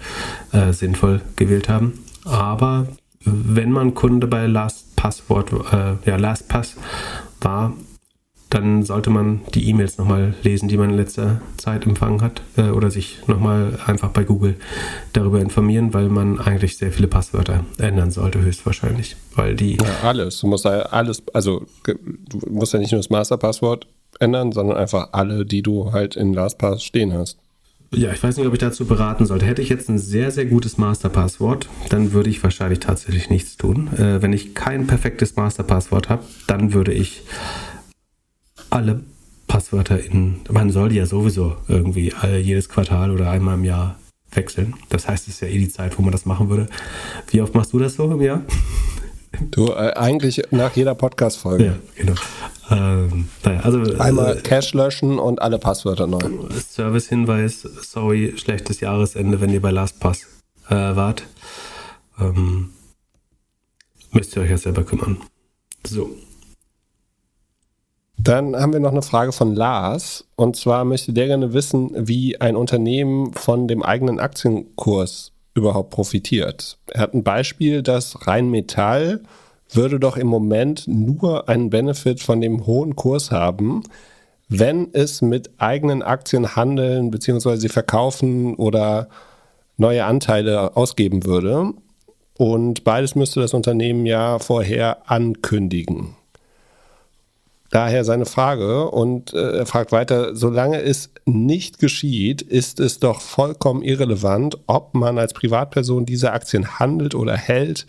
[0.52, 2.04] äh, sinnvoll gewählt haben.
[2.26, 2.88] Aber
[3.24, 4.48] wenn man Kunde bei
[5.02, 6.76] LastPasswort, äh, ja, LastPass
[7.42, 7.74] war,
[8.50, 12.70] dann sollte man die E-Mails nochmal lesen, die man in letzter Zeit empfangen hat äh,
[12.70, 14.58] oder sich nochmal einfach bei Google
[15.14, 19.16] darüber informieren, weil man eigentlich sehr viele Passwörter ändern sollte, höchstwahrscheinlich.
[19.36, 19.78] Weil die.
[19.78, 20.42] Ja, alles.
[20.42, 21.96] Du musst ja alles, also du
[22.50, 23.88] musst ja nicht nur das Masterpasswort
[24.20, 27.38] ändern, sondern einfach alle, die du halt in LastPass stehen hast.
[27.94, 29.46] Ja, ich weiß nicht, ob ich dazu beraten sollte.
[29.46, 33.90] Hätte ich jetzt ein sehr, sehr gutes Masterpasswort, dann würde ich wahrscheinlich tatsächlich nichts tun.
[33.98, 37.24] Äh, wenn ich kein perfektes Masterpasswort habe, dann würde ich
[38.70, 39.02] alle
[39.48, 44.00] Passwörter in, man soll die ja sowieso irgendwie jedes Quartal oder einmal im Jahr
[44.32, 44.76] wechseln.
[44.88, 46.68] Das heißt, es ist ja eh die Zeit, wo man das machen würde.
[47.30, 48.44] Wie oft machst du das so im Jahr?
[49.50, 51.66] Du, äh, eigentlich nach jeder Podcast-Folge.
[51.66, 52.14] Ja, genau.
[52.70, 56.20] Ähm, naja, also, Einmal äh, Cache löschen und alle Passwörter neu.
[56.70, 60.28] Service-Hinweis, sorry, schlechtes Jahresende, wenn ihr bei LastPass
[60.70, 61.24] äh, wart.
[62.20, 62.70] Ähm,
[64.12, 65.18] müsst ihr euch ja selber kümmern.
[65.86, 66.12] So.
[68.18, 70.26] Dann haben wir noch eine Frage von Lars.
[70.36, 76.78] Und zwar möchte der gerne wissen, wie ein Unternehmen von dem eigenen Aktienkurs überhaupt profitiert.
[76.88, 79.22] Er hat ein Beispiel, dass Rheinmetall
[79.70, 83.84] würde doch im Moment nur einen Benefit von dem hohen Kurs haben,
[84.50, 87.56] wenn es mit eigenen Aktien handeln bzw.
[87.56, 89.08] sie verkaufen oder
[89.78, 91.74] neue Anteile ausgeben würde.
[92.38, 96.16] Und beides müsste das Unternehmen ja vorher ankündigen.
[97.72, 103.22] Daher seine Frage und äh, er fragt weiter, solange es nicht geschieht, ist es doch
[103.22, 107.86] vollkommen irrelevant, ob man als Privatperson diese Aktien handelt oder hält,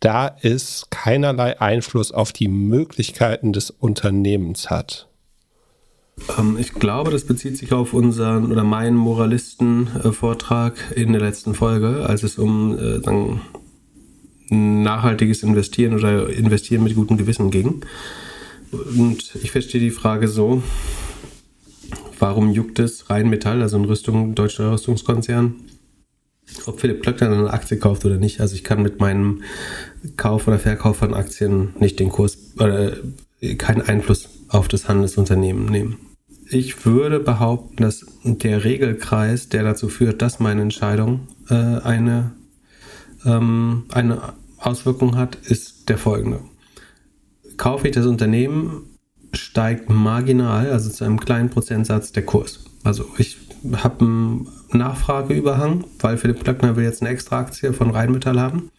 [0.00, 5.08] da es keinerlei Einfluss auf die Möglichkeiten des Unternehmens hat.
[6.38, 12.04] Ähm, ich glaube, das bezieht sich auf unseren oder meinen Moralisten-Vortrag in der letzten Folge,
[12.06, 13.00] als es um äh,
[14.54, 17.82] nachhaltiges Investieren oder Investieren mit gutem Gewissen ging.
[18.96, 20.62] Und ich verstehe die Frage so,
[22.18, 25.54] warum juckt es Rheinmetall, also ein Rüstung, deutscher Rüstungskonzern,
[26.66, 28.40] ob Philipp Klöckner eine Aktie kauft oder nicht.
[28.40, 29.42] Also ich kann mit meinem
[30.16, 32.96] Kauf oder Verkauf von Aktien nicht den Kurs oder
[33.58, 35.98] keinen Einfluss auf das Handelsunternehmen nehmen.
[36.48, 42.32] Ich würde behaupten, dass der Regelkreis, der dazu führt, dass meine Entscheidung äh, eine,
[43.24, 46.40] ähm, eine Auswirkung hat, ist der folgende
[47.56, 48.98] kaufe ich das Unternehmen,
[49.32, 52.64] steigt marginal, also zu einem kleinen Prozentsatz, der Kurs.
[52.84, 53.36] Also ich
[53.72, 58.70] habe einen Nachfrageüberhang, weil Philipp Klöckner will jetzt eine extra Aktie von Rheinmetall haben.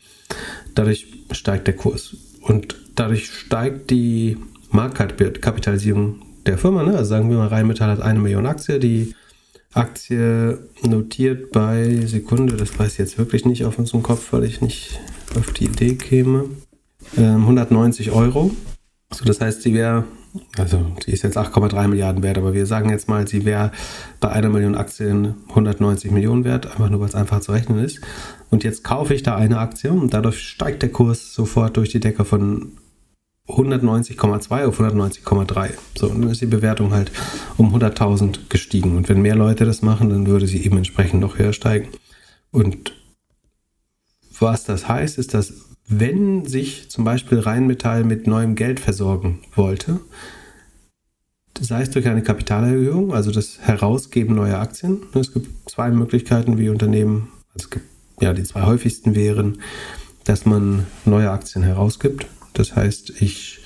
[0.75, 2.15] Dadurch steigt der Kurs.
[2.41, 4.37] Und dadurch steigt die
[4.71, 6.83] Marktkapitalisierung der Firma.
[6.83, 6.95] Ne?
[6.95, 8.79] Also sagen wir mal, Rheinmetall hat eine Million Aktien.
[8.79, 9.15] Die
[9.73, 14.61] Aktie notiert bei Sekunde, das weiß ich jetzt wirklich nicht auf unserem Kopf, weil ich
[14.61, 14.99] nicht
[15.35, 16.45] auf die Idee käme.
[17.15, 18.51] 190 ähm, Euro.
[19.13, 20.03] So, das heißt, sie wäre,
[20.57, 23.71] also sie ist jetzt 8,3 Milliarden wert, aber wir sagen jetzt mal, sie wäre
[24.19, 28.01] bei einer Million Aktien 190 Millionen wert, einfach nur weil es einfach zu rechnen ist.
[28.49, 31.99] Und jetzt kaufe ich da eine Aktie und dadurch steigt der Kurs sofort durch die
[31.99, 32.73] Decke von
[33.47, 35.69] 190,2 auf 190,3.
[35.97, 37.11] So, und dann ist die Bewertung halt
[37.55, 38.97] um 100.000 gestiegen.
[38.97, 41.89] Und wenn mehr Leute das machen, dann würde sie eben entsprechend noch höher steigen.
[42.51, 42.93] Und
[44.39, 49.99] was das heißt, ist, dass wenn sich zum Beispiel Rheinmetall mit neuem Geld versorgen wollte,
[51.59, 55.01] sei es durch eine Kapitalerhöhung, also das Herausgeben neuer Aktien.
[55.15, 57.85] Es gibt zwei Möglichkeiten, wie Unternehmen, also gibt,
[58.19, 59.59] ja, die zwei häufigsten wären,
[60.25, 62.27] dass man neue Aktien herausgibt.
[62.53, 63.59] Das heißt, ich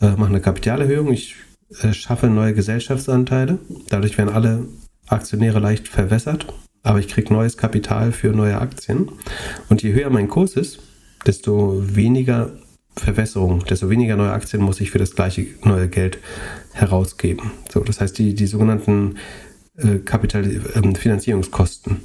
[0.00, 1.34] äh, mache eine Kapitalerhöhung, ich
[1.82, 3.58] äh, schaffe neue Gesellschaftsanteile.
[3.88, 4.66] Dadurch werden alle
[5.08, 6.46] Aktionäre leicht verwässert,
[6.82, 9.10] aber ich kriege neues Kapital für neue Aktien.
[9.68, 10.80] Und je höher mein Kurs ist,
[11.26, 12.52] desto weniger
[12.96, 16.18] Verwässerung, desto weniger neue Aktien muss ich für das gleiche neue Geld
[16.72, 17.50] herausgeben.
[17.70, 19.16] So, das heißt, die, die sogenannten
[19.76, 21.98] äh, Kapital, äh, Finanzierungskosten,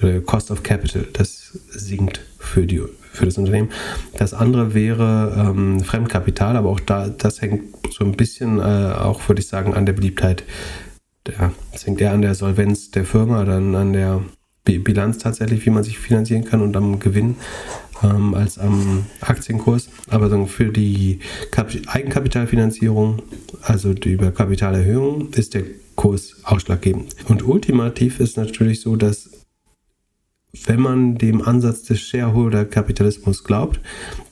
[0.00, 3.70] äh, Cost of Capital, das sinkt für, die, für das Unternehmen.
[4.18, 7.62] Das andere wäre ähm, Fremdkapital, aber auch da, das hängt
[7.92, 10.42] so ein bisschen äh, auch, würde ich sagen, an der Beliebtheit.
[11.26, 14.22] Der, das hängt eher an der Solvenz der Firma, dann an der
[14.64, 17.36] Bilanz tatsächlich, wie man sich finanzieren kann und am Gewinn
[18.02, 19.88] ähm, als am Aktienkurs.
[20.08, 21.20] Aber für die
[21.50, 23.22] Kap Eigenkapitalfinanzierung,
[23.62, 25.64] also die über Kapitalerhöhung, ist der
[25.96, 27.14] Kurs ausschlaggebend.
[27.28, 29.30] Und ultimativ ist natürlich so, dass
[30.66, 33.80] wenn man dem Ansatz des Shareholder-Kapitalismus glaubt,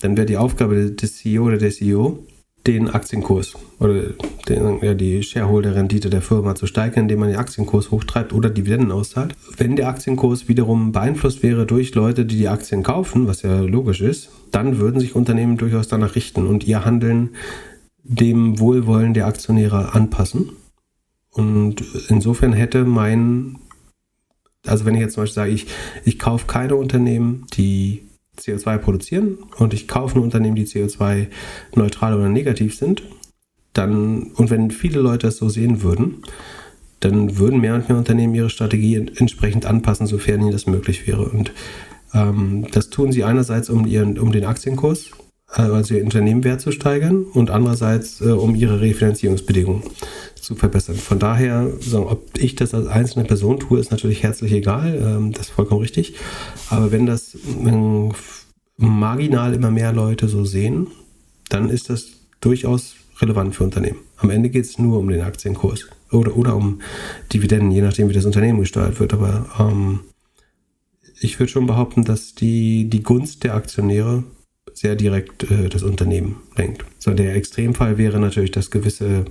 [0.00, 2.18] dann wäre die Aufgabe des CEO oder der CEO,
[2.66, 4.02] den Aktienkurs oder
[4.48, 8.92] den, ja, die Shareholder-Rendite der Firma zu steigern, indem man den Aktienkurs hochtreibt oder Dividenden
[8.92, 9.34] auszahlt.
[9.56, 14.02] Wenn der Aktienkurs wiederum beeinflusst wäre durch Leute, die die Aktien kaufen, was ja logisch
[14.02, 17.30] ist, dann würden sich Unternehmen durchaus danach richten und ihr Handeln
[18.02, 20.50] dem Wohlwollen der Aktionäre anpassen.
[21.30, 23.56] Und insofern hätte mein,
[24.66, 25.66] also wenn ich jetzt zum Beispiel sage, ich,
[26.04, 28.09] ich kaufe keine Unternehmen, die
[28.40, 31.28] CO2 produzieren und ich kaufe nur Unternehmen, die CO2
[31.74, 33.02] neutral oder negativ sind,
[33.72, 36.22] dann, und wenn viele Leute das so sehen würden,
[37.00, 41.28] dann würden mehr und mehr Unternehmen ihre Strategie entsprechend anpassen, sofern ihnen das möglich wäre.
[41.28, 41.52] Und
[42.12, 45.10] ähm, das tun sie einerseits, um, ihren, um den Aktienkurs,
[45.54, 49.82] äh, also ihr Unternehmenwert zu steigern und andererseits, äh, um ihre Refinanzierungsbedingungen
[50.42, 50.96] zu verbessern.
[50.96, 55.48] Von daher, ob ich das als einzelne Person tue, ist natürlich herzlich egal, ähm, das
[55.48, 56.14] ist vollkommen richtig.
[56.68, 57.36] Aber wenn das
[58.76, 60.88] marginal immer mehr Leute so sehen,
[61.48, 62.06] dann ist das
[62.40, 63.98] durchaus relevant für Unternehmen.
[64.16, 66.80] Am Ende geht es nur um den Aktienkurs oder, oder um
[67.32, 69.12] Dividenden, je nachdem, wie das Unternehmen gesteuert wird.
[69.12, 70.00] Aber ähm,
[71.20, 74.24] ich würde schon behaupten, dass die, die Gunst der Aktionäre
[74.74, 76.84] sehr direkt äh, das Unternehmen lenkt.
[76.98, 79.24] So, der Extremfall wäre natürlich, dass gewisse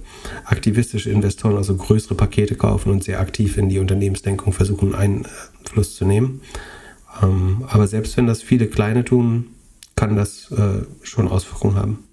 [0.46, 6.06] aktivistische Investoren also größere Pakete kaufen und sehr aktiv in die Unternehmensdenkung versuchen, Einfluss zu
[6.06, 6.42] nehmen.
[7.22, 9.48] Ähm, aber selbst wenn das viele kleine tun,
[9.96, 12.04] kann das äh, schon Auswirkungen haben.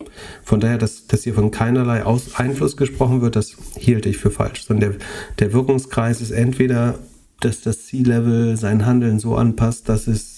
[0.43, 4.31] Von daher, dass, dass hier von keinerlei Aus Einfluss gesprochen wird, das hielt ich für
[4.31, 4.65] falsch.
[4.65, 4.99] Sondern der,
[5.39, 6.99] der Wirkungskreis ist entweder,
[7.41, 10.36] dass das C-Level sein Handeln so anpasst, dass es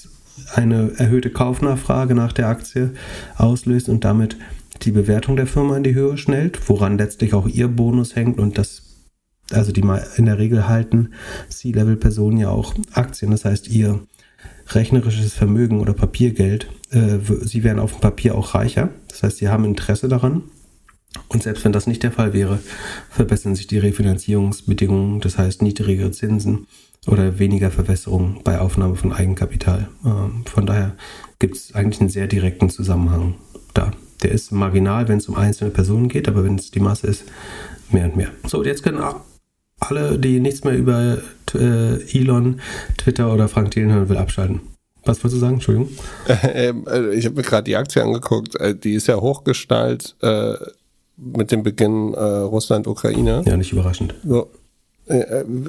[0.54, 2.94] eine erhöhte Kaufnachfrage nach der Aktie
[3.36, 4.36] auslöst und damit
[4.82, 8.58] die Bewertung der Firma in die Höhe schnellt, woran letztlich auch ihr Bonus hängt und
[8.58, 8.82] das
[9.50, 11.14] also die mal in der Regel halten
[11.48, 13.30] C-Level-Personen ja auch Aktien.
[13.30, 14.00] Das heißt, ihr
[14.68, 18.90] rechnerisches Vermögen oder Papiergeld, äh, sie werden auf dem Papier auch reicher.
[19.08, 20.42] Das heißt, sie haben Interesse daran.
[21.28, 22.58] Und selbst wenn das nicht der Fall wäre,
[23.08, 26.66] verbessern sich die Refinanzierungsbedingungen, das heißt niedrigere Zinsen
[27.06, 29.88] oder weniger Verwässerung bei Aufnahme von Eigenkapital.
[30.04, 30.96] Ähm, von daher
[31.38, 33.34] gibt es eigentlich einen sehr direkten Zusammenhang
[33.74, 33.92] da.
[34.22, 37.24] Der ist marginal, wenn es um einzelne Personen geht, aber wenn es die Masse ist,
[37.90, 38.30] mehr und mehr.
[38.46, 39.00] So, und jetzt können
[39.80, 41.18] alle, die nichts mehr über
[41.54, 42.60] äh, Elon,
[42.96, 44.60] Twitter oder Frank Thelen hören will, abschalten.
[45.04, 45.54] Was wolltest du sagen?
[45.54, 45.88] Entschuldigung.
[46.42, 48.56] Ähm, äh, ich habe mir gerade die Aktie angeguckt.
[48.56, 50.54] Äh, die ist ja hochgestallt äh,
[51.16, 53.42] mit dem Beginn Russland-Ukraine.
[53.44, 54.14] Ja, nicht überraschend.
[54.24, 54.50] So.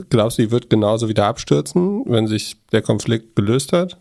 [0.09, 3.97] Glaubst du, die wird genauso wieder abstürzen, wenn sich der Konflikt gelöst hat?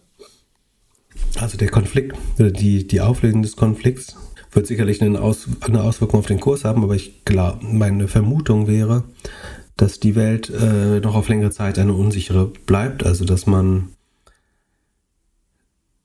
[1.39, 4.17] Also der Konflikt, die, die Auflösung des Konflikts
[4.53, 8.67] wird sicherlich eine, Aus, eine Auswirkung auf den Kurs haben, aber ich glaube, meine Vermutung
[8.67, 9.05] wäre,
[9.77, 13.91] dass die Welt äh, noch auf längere Zeit eine unsichere bleibt, also dass man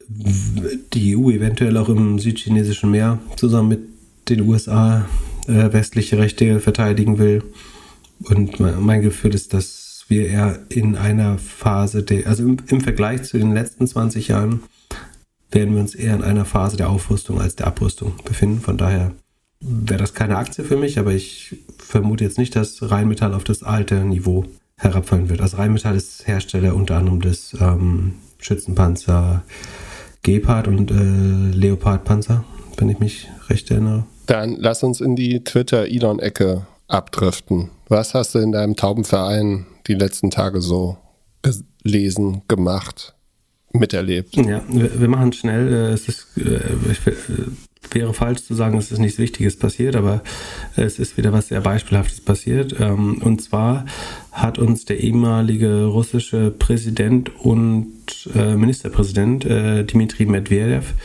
[0.08, 3.80] die EU eventuell auch im südchinesischen Meer zusammen mit
[4.30, 5.08] den USA
[5.48, 7.44] äh, westliche Rechte verteidigen will.
[8.30, 13.24] Und mein Gefühl ist, dass wir eher in einer Phase der, also im, im Vergleich
[13.24, 14.64] zu den letzten 20 Jahren,
[15.52, 18.62] werden wir uns eher in einer Phase der Aufrüstung als der Abrüstung befinden.
[18.62, 19.12] Von daher
[19.60, 23.64] wäre das keine Aktie für mich, aber ich vermute jetzt nicht, dass Rheinmetall auf das
[23.64, 24.46] alte Niveau
[24.78, 25.42] herabfallen wird.
[25.42, 29.44] Also Rheinmetall ist Hersteller unter anderem des ähm, Schützenpanzer
[30.24, 32.44] Gepard und äh, Leopard-Panzer,
[32.78, 34.06] wenn ich mich recht erinnere.
[34.26, 37.70] Dann lass uns in die Twitter-Elon-Ecke abdriften.
[37.94, 40.98] Was hast du in deinem Taubenverein die letzten Tage so
[41.84, 43.14] gelesen, gemacht,
[43.72, 44.36] miterlebt?
[44.36, 45.72] Ja, wir, wir machen schnell.
[45.72, 46.60] Äh, es ist, äh,
[46.92, 50.24] ich, wäre falsch zu sagen, es ist nichts Wichtiges passiert, aber
[50.76, 52.76] es ist wieder was sehr Beispielhaftes passiert.
[52.80, 53.86] Ähm, und zwar
[54.32, 60.96] hat uns der ehemalige russische Präsident und äh, Ministerpräsident äh, Dmitri Medvedev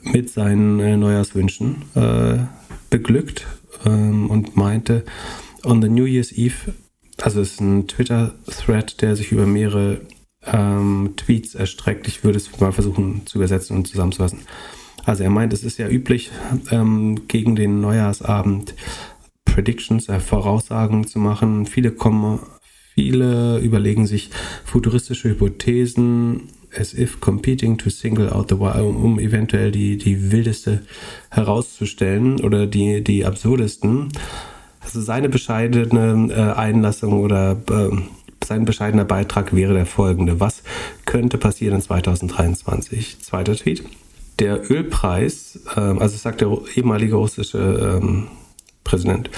[0.00, 1.82] mit seinen äh, Neujahrswünschen
[2.88, 3.46] beglückt
[3.84, 5.04] ähm, und meinte,
[5.64, 6.74] on the New Year's Eve,
[7.20, 10.00] also es ist ein Twitter-Thread, der sich über mehrere
[10.44, 12.08] ähm, Tweets erstreckt.
[12.08, 14.40] Ich würde es mal versuchen zu übersetzen und zusammenzufassen.
[15.04, 16.30] Also er meint, es ist ja üblich,
[16.70, 18.74] ähm, gegen den Neujahrsabend
[19.44, 21.66] Predictions, äh, Voraussagen zu machen.
[21.66, 22.40] Viele kommen,
[22.94, 24.30] viele überlegen sich
[24.64, 30.82] futuristische Hypothesen, as if competing to single out the wild, um, eventuell die, die wildeste
[31.30, 34.08] herauszustellen oder die, die absurdesten.
[34.82, 37.90] Also seine bescheidene äh, Einlassung oder äh,
[38.44, 40.40] sein bescheidener Beitrag wäre der folgende.
[40.40, 40.62] Was
[41.04, 43.20] könnte passieren in 2023?
[43.20, 43.84] Zweiter Tweet.
[44.38, 48.28] Der Ölpreis, ähm, also sagt der ehemalige russische ähm,
[48.84, 49.30] Präsident,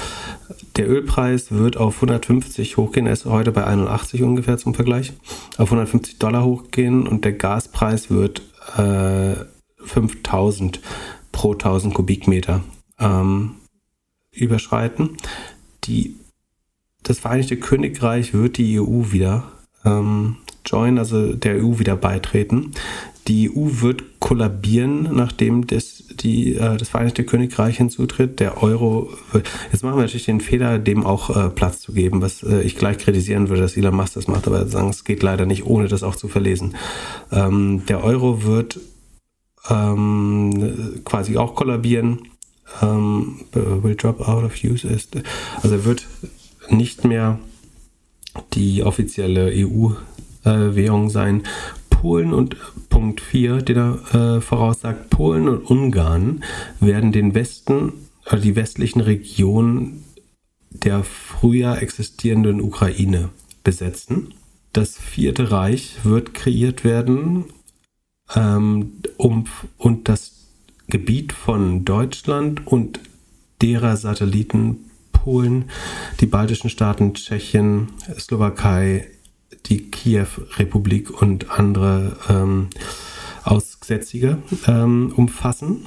[0.76, 5.12] der Ölpreis wird auf 150 hochgehen, er ist heute bei 81 ungefähr zum Vergleich,
[5.58, 8.42] auf 150 Dollar hochgehen und der Gaspreis wird
[8.76, 9.34] äh,
[9.84, 10.80] 5000
[11.32, 12.62] pro 1000 Kubikmeter.
[12.98, 13.56] Ähm,
[14.34, 15.16] überschreiten.
[15.84, 16.16] Die,
[17.02, 19.44] das Vereinigte Königreich wird die EU wieder
[19.84, 22.72] ähm, join, also der EU wieder beitreten
[23.28, 28.38] die EU wird kollabieren, nachdem das, die, äh, das Vereinigte Königreich hinzutritt.
[28.40, 29.10] Der Euro,
[29.72, 32.76] jetzt machen wir natürlich den Fehler, dem auch äh, Platz zu geben, was äh, ich
[32.76, 35.88] gleich kritisieren würde, dass Elon Musk das macht, aber sagen, es geht leider nicht, ohne
[35.88, 36.76] das auch zu verlesen.
[37.32, 38.78] Ähm, der Euro wird
[39.70, 42.28] ähm, quasi auch kollabieren.
[42.82, 44.86] Ähm, will drop out of use.
[44.86, 45.16] Ist,
[45.62, 46.06] also wird
[46.70, 47.38] nicht mehr
[48.54, 51.42] die offizielle EU-Währung äh, sein
[51.90, 52.56] Polen und
[52.88, 56.44] Punkt 4, der da äh, voraussagt, Polen und Ungarn
[56.80, 57.92] werden den Westen,
[58.24, 60.04] also die westlichen Regionen
[60.70, 63.30] der früher existierenden Ukraine
[63.62, 64.34] besetzen.
[64.72, 67.44] Das Vierte Reich wird kreiert werden
[68.34, 69.46] ähm, um,
[69.78, 70.33] und das
[70.88, 73.00] Gebiet von Deutschland und
[73.62, 75.70] derer Satelliten Polen,
[76.20, 79.06] die baltischen Staaten, Tschechien, Slowakei,
[79.66, 82.68] die Kiew-Republik und andere ähm,
[83.44, 85.86] Aussätzige ähm, umfassen.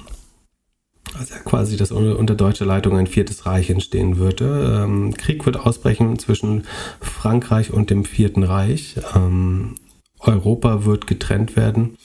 [1.14, 4.84] Also quasi, dass unter deutscher Leitung ein viertes Reich entstehen würde.
[4.84, 6.66] Ähm, Krieg wird ausbrechen zwischen
[7.00, 8.96] Frankreich und dem Vierten Reich.
[9.16, 9.76] Ähm,
[10.20, 11.98] Europa wird getrennt werden.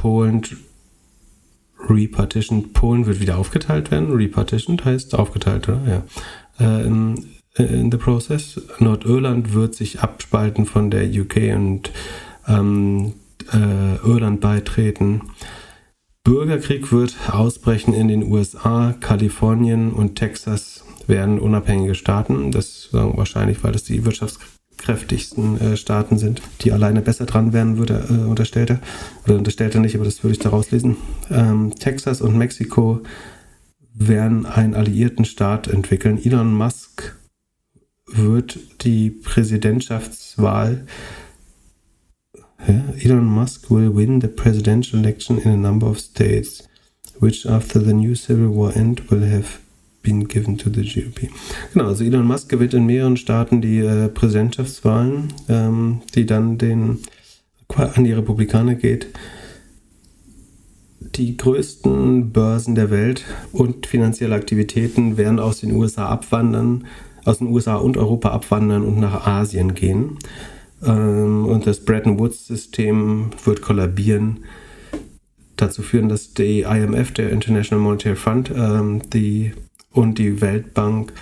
[0.00, 0.42] Polen
[1.88, 2.72] repartitioned.
[2.72, 4.14] Polen wird wieder aufgeteilt werden.
[4.14, 6.04] Repartitioned heißt aufgeteilt, oder?
[6.60, 6.64] Ja.
[6.64, 8.60] Äh, in the process.
[8.78, 11.90] Nordirland wird sich abspalten von der UK und
[12.46, 13.14] ähm,
[13.52, 15.22] äh, Irland beitreten.
[16.22, 22.52] Bürgerkrieg wird ausbrechen in den USA, Kalifornien und Texas werden unabhängige Staaten.
[22.52, 23.96] Das äh, wahrscheinlich, weil das die
[24.78, 28.80] wirtschaftskräftigsten äh, Staaten sind, die alleine besser dran wären, würde äh, unterstellt er.
[29.24, 30.96] Oder unterstellt er nicht, aber das würde ich daraus lesen.
[31.30, 33.00] Ähm, Texas und Mexiko
[33.94, 36.20] werden einen alliierten Staat entwickeln.
[36.22, 37.16] Elon Musk
[38.06, 40.86] wird die Präsidentschaftswahl
[42.66, 46.66] Elon Musk will win the presidential election in a number of states,
[47.20, 49.60] which after the new civil war end will have
[50.02, 51.28] been given to the GOP.
[51.72, 56.98] Genau, also Elon Musk gewinnt in mehreren Staaten die äh, Präsidentschaftswahlen, ähm, die dann den,
[57.68, 59.08] an die Republikaner geht.
[61.00, 66.84] Die größten Börsen der Welt und finanzielle Aktivitäten werden aus den USA abwandern
[67.28, 70.18] aus den USA und Europa abwandern und nach Asien gehen.
[70.84, 74.44] Ähm, und das Bretton Woods-System wird kollabieren,
[75.56, 79.52] dazu führen, dass die IMF, der International Monetary Fund, ähm, die,
[79.90, 81.12] und die Weltbank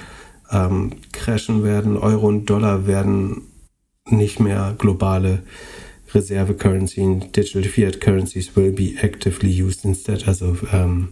[0.50, 1.96] ähm, crashen werden.
[1.96, 3.42] Euro und Dollar werden
[4.08, 5.42] nicht mehr globale
[6.14, 7.20] Reserve Currency.
[7.34, 10.26] Digital Fiat Currencies will be actively used instead.
[10.28, 11.08] Also ähm,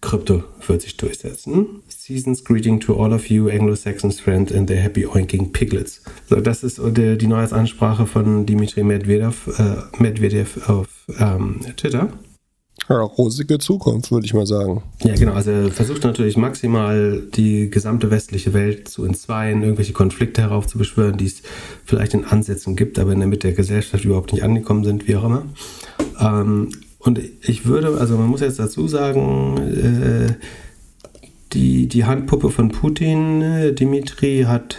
[0.00, 1.82] Krypto wird sich durchsetzen.
[1.88, 6.02] Season's greeting to all of you Anglo-Saxons friends and their happy oinking piglets.
[6.28, 12.08] So, das ist die, die Neujahrsansprache von Dimitri Medvedev, äh, Medvedev auf ähm, Twitter.
[12.90, 14.82] Ja, rosige Zukunft, würde ich mal sagen.
[15.04, 15.34] Ja, genau.
[15.34, 21.26] Also er versucht natürlich maximal die gesamte westliche Welt zu entzweien, irgendwelche Konflikte heraufzubeschwören, die
[21.26, 21.42] es
[21.84, 25.14] vielleicht in Ansätzen gibt, aber in der Mitte der Gesellschaft überhaupt nicht angekommen sind, wie
[25.14, 25.44] auch immer.
[26.18, 30.34] Ähm, und ich würde, also man muss jetzt dazu sagen, äh,
[31.52, 34.76] die, die Handpuppe von Putin, äh, Dimitri, hat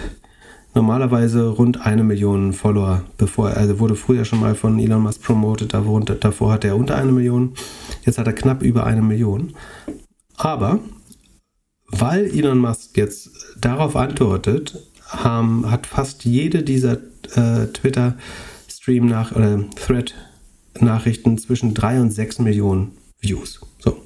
[0.74, 5.74] normalerweise rund eine Million Follower, bevor also wurde früher schon mal von Elon Musk promoted,
[5.74, 7.54] davor hatte er unter eine Million,
[8.06, 9.54] jetzt hat er knapp über eine Million.
[10.36, 10.80] Aber
[11.88, 16.94] weil Elon Musk jetzt darauf antwortet, haben, hat fast jede dieser
[17.36, 20.16] äh, Twitter-Stream nach oder Thread
[20.80, 23.60] Nachrichten zwischen 3 und 6 Millionen Views.
[23.80, 23.98] So.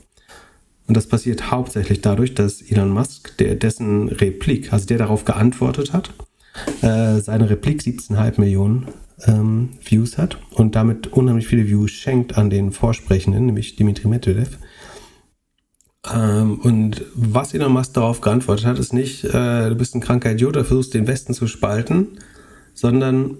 [0.87, 5.93] Und das passiert hauptsächlich dadurch, dass Elon Musk, der dessen Replik, also der darauf geantwortet
[5.93, 6.11] hat,
[6.81, 8.87] äh, seine Replik 17,5 Millionen
[9.25, 14.57] ähm, Views hat und damit unheimlich viele Views schenkt an den Vorsprechenden, nämlich Dimitri Medvedev.
[16.13, 20.31] Ähm, und was Elon Musk darauf geantwortet hat, ist nicht, äh, du bist ein kranker
[20.31, 22.19] Idiot, du versuchst den Westen zu spalten,
[22.73, 23.37] sondern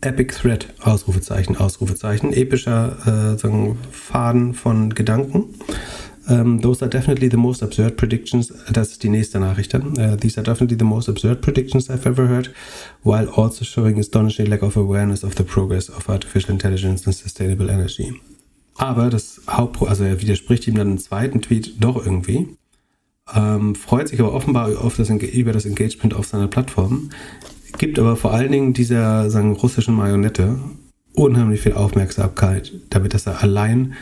[0.00, 5.54] Epic Thread, Ausrufezeichen, Ausrufezeichen, epischer äh, Faden von Gedanken.
[6.28, 8.52] Um, ähm, those are definitely the most absurd predictions.
[8.72, 9.74] Das ist die nächste Nachricht.
[9.74, 12.50] Uh, these are definitely the most absurd predictions I've ever heard,
[13.02, 17.68] while also showing astonishing lack of awareness of the progress of artificial intelligence and sustainable
[17.68, 18.14] energy.
[18.76, 22.56] Aber das Hauptpro, also er widerspricht ihm dann im zweiten Tweet doch irgendwie.
[23.34, 27.10] Ähm, freut sich aber offenbar das, über das Engagement auf seiner Plattform
[27.78, 30.56] gibt aber vor allen Dingen dieser sagen, russischen Marionette
[31.14, 33.94] unheimlich viel Aufmerksamkeit, damit dass er allein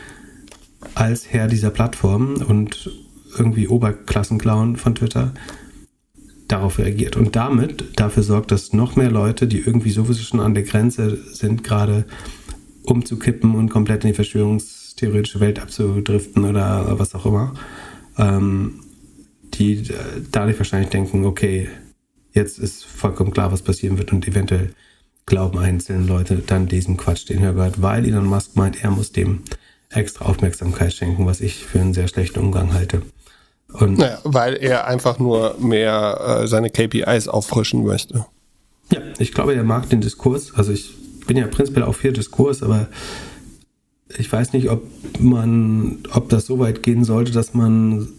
[0.95, 2.91] als Herr dieser Plattform und
[3.37, 5.33] irgendwie Oberklassenclown von Twitter
[6.47, 10.53] darauf reagiert und damit dafür sorgt, dass noch mehr Leute, die irgendwie sowieso schon an
[10.53, 12.05] der Grenze sind, gerade
[12.83, 17.53] umzukippen und komplett in die verschwörungstheoretische Welt abzudriften oder was auch immer.
[18.17, 18.81] Ähm,
[19.53, 19.95] die äh,
[20.31, 21.69] dadurch wahrscheinlich denken, okay,
[22.33, 24.73] jetzt ist vollkommen klar, was passieren wird und eventuell
[25.25, 29.11] glauben einzelne Leute dann diesen Quatsch, den er gehört, weil Elon Musk meint, er muss
[29.11, 29.41] dem
[29.91, 33.01] extra Aufmerksamkeit schenken, was ich für einen sehr schlechten Umgang halte.
[33.73, 38.25] Und naja, weil er einfach nur mehr äh, seine KPIs auffrischen möchte.
[38.91, 40.53] Ja, ich glaube, er mag den Diskurs.
[40.55, 40.93] Also ich
[41.25, 42.89] bin ja prinzipiell auch für Diskurs, aber
[44.17, 44.83] ich weiß nicht, ob
[45.19, 48.09] man, ob das so weit gehen sollte, dass man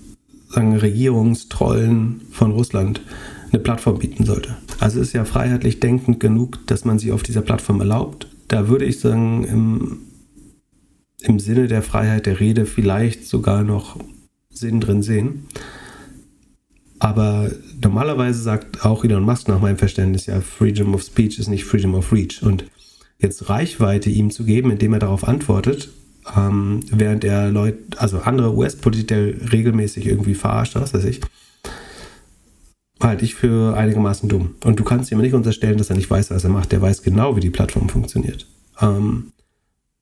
[0.48, 3.02] sagen, Regierungstrollen von Russland
[3.50, 4.56] eine Plattform bieten sollte.
[4.80, 8.28] Also ist ja freiheitlich denkend genug, dass man sie auf dieser Plattform erlaubt.
[8.48, 9.98] Da würde ich sagen, im,
[11.22, 13.98] im Sinne der Freiheit der Rede vielleicht sogar noch
[14.50, 15.46] Sinn drin sehen.
[16.98, 17.50] Aber
[17.82, 21.94] normalerweise sagt auch Elon Musk nach meinem Verständnis ja, Freedom of Speech ist nicht Freedom
[21.94, 22.42] of Reach.
[22.42, 22.64] Und
[23.18, 25.90] jetzt Reichweite ihm zu geben, indem er darauf antwortet,
[26.36, 29.16] ähm, während er Leute, also andere US-Politiker
[29.52, 31.20] regelmäßig irgendwie verarscht, was weiß ich,
[33.00, 34.54] halte ich für einigermaßen dumm.
[34.64, 36.72] Und du kannst ihm nicht unterstellen, dass er nicht weiß, was er macht.
[36.72, 38.46] Der weiß genau, wie die Plattform funktioniert.
[38.80, 39.32] Ähm,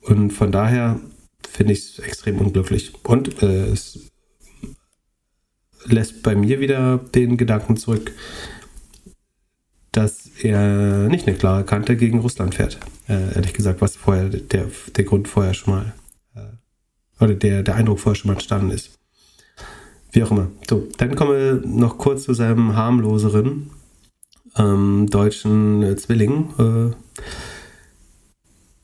[0.01, 1.01] und von daher
[1.49, 2.93] finde ich es extrem unglücklich.
[3.05, 4.11] Und äh, es
[5.85, 8.13] lässt bei mir wieder den Gedanken zurück,
[9.93, 12.79] dass er nicht eine klare Kante gegen Russland fährt.
[13.09, 15.95] Äh, ehrlich gesagt, was vorher der, der Grund vorher schon mal,
[16.35, 18.93] äh, oder der, der Eindruck vorher schon mal entstanden ist.
[20.13, 20.51] Wie auch immer.
[20.69, 23.71] So, dann kommen wir noch kurz zu seinem harmloseren
[24.57, 26.51] ähm, deutschen äh, Zwilling.
[26.59, 26.95] Äh,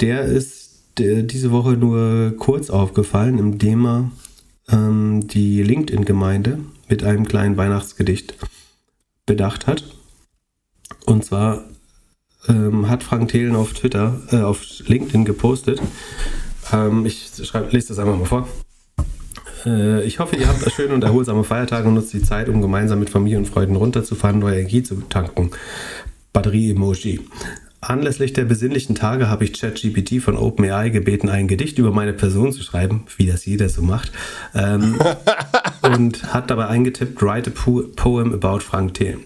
[0.01, 0.56] der ist
[0.99, 4.11] diese Woche nur kurz aufgefallen, indem er
[4.69, 8.35] ähm, die LinkedIn-Gemeinde mit einem kleinen Weihnachtsgedicht
[9.27, 9.85] bedacht hat.
[11.05, 11.65] Und zwar
[12.49, 15.81] ähm, hat Frank Thelen auf Twitter, äh, auf LinkedIn gepostet.
[16.73, 18.49] Ähm, ich schreib, lese das einmal mal vor.
[19.65, 23.01] Äh, ich hoffe, ihr habt schöne und erholsame Feiertage und nutzt die Zeit, um gemeinsam
[23.01, 25.51] mit Familie und Freunden runterzufahren, neue Energie zu tanken.
[26.33, 27.21] Batterie-Emoji.
[27.89, 32.53] Anlässlich der besinnlichen Tage habe ich ChatGPT von OpenAI gebeten, ein Gedicht über meine Person
[32.53, 34.11] zu schreiben, wie das jeder so macht,
[34.55, 35.01] ähm,
[35.83, 39.21] und hat dabei eingetippt, write a poem about Frank Thelen.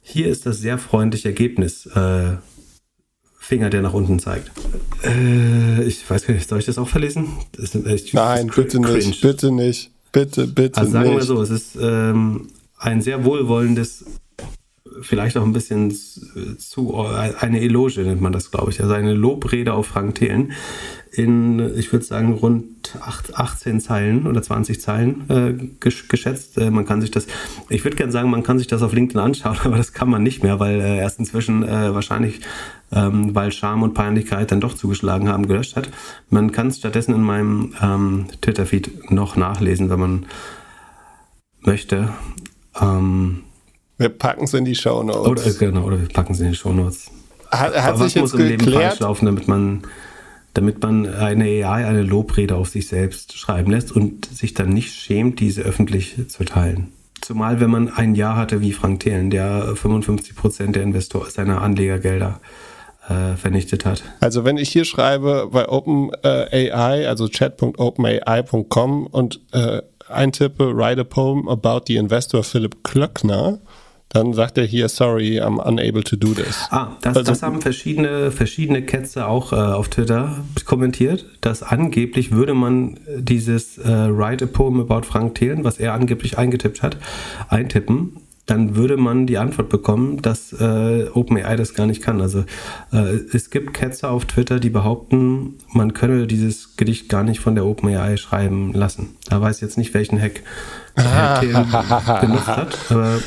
[0.00, 1.86] Hier ist das sehr freundliche Ergebnis.
[1.86, 2.36] Äh,
[3.48, 4.50] Finger, der nach unten zeigt.
[5.02, 7.28] Äh, ich weiß gar nicht, soll ich das auch verlesen?
[7.52, 11.18] Das echt, Nein, bitte nicht, bitte nicht, bitte, bitte also sagen nicht.
[11.20, 14.04] wir so, es ist ähm, ein sehr wohlwollendes,
[15.02, 19.72] vielleicht auch ein bisschen zu, eine Eloge nennt man das, glaube ich, also eine Lobrede
[19.72, 20.52] auf Frank Thelen
[21.10, 26.58] in, ich würde sagen, rund 8, 18 Zeilen oder 20 Zeilen äh, geschätzt.
[26.58, 27.26] Äh, man kann sich das,
[27.68, 30.22] ich würde gerne sagen, man kann sich das auf LinkedIn anschauen, aber das kann man
[30.22, 32.40] nicht mehr, weil äh, erst inzwischen äh, wahrscheinlich,
[32.92, 35.90] ähm, weil Scham und Peinlichkeit dann doch zugeschlagen haben, gelöscht hat.
[36.30, 40.26] Man kann es stattdessen in meinem ähm, Twitter-Feed noch nachlesen, wenn man
[41.60, 42.10] möchte.
[42.80, 43.44] Ähm,
[43.98, 45.46] wir packen es in die Show Notes.
[45.46, 47.10] Oder, genau, oder wir packen es in die Show Notes.
[47.50, 48.60] Hat, hat sich jetzt muss im geklärt?
[48.66, 49.82] Leben falsch laufen, damit man
[50.54, 54.92] damit man eine AI eine Lobrede auf sich selbst schreiben lässt und sich dann nicht
[54.92, 56.88] schämt, diese öffentlich zu teilen.
[57.20, 61.62] Zumal wenn man ein Jahr hatte wie Frank Thelen, der 55 Prozent der Investor seiner
[61.62, 62.40] Anlegergelder
[63.08, 64.02] äh, vernichtet hat.
[64.20, 71.48] Also wenn ich hier schreibe bei OpenAI, also chat.openai.com und äh, eintippe, write a poem
[71.48, 73.58] about the investor Philip Klöckner,
[74.08, 76.66] dann sagt er hier, sorry, I'm unable to do this.
[76.70, 82.32] Ah, das, also, das haben verschiedene, verschiedene Ketzer auch äh, auf Twitter kommentiert, dass angeblich
[82.32, 86.96] würde man dieses äh, Write a Poem about Frank Thelen, was er angeblich eingetippt hat,
[87.48, 88.16] eintippen
[88.48, 92.22] dann würde man die Antwort bekommen, dass äh, OpenAI das gar nicht kann.
[92.22, 92.44] Also
[92.92, 97.54] äh, es gibt Ketzer auf Twitter, die behaupten, man könne dieses Gedicht gar nicht von
[97.54, 99.16] der OpenAI schreiben lassen.
[99.28, 100.42] Da weiß ich jetzt nicht, welchen Hack
[102.20, 102.78] benutzt hat.
[102.90, 103.18] Aber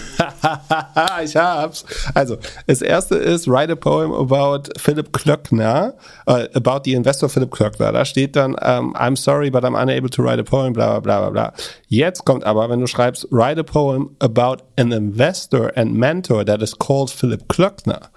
[1.24, 1.86] ich hab's.
[2.14, 5.94] Also, das erste ist Write a Poem about Philip Klöckner,
[6.28, 7.92] uh, about the investor Philip Klöckner.
[7.92, 11.20] Da steht dann, um, I'm sorry, but I'm unable to write a poem, bla bla
[11.22, 11.54] bla bla.
[11.88, 16.62] Jetzt kommt aber, wenn du schreibst, Write a Poem about an investor and mentor that
[16.62, 18.10] is called Philip Klöckner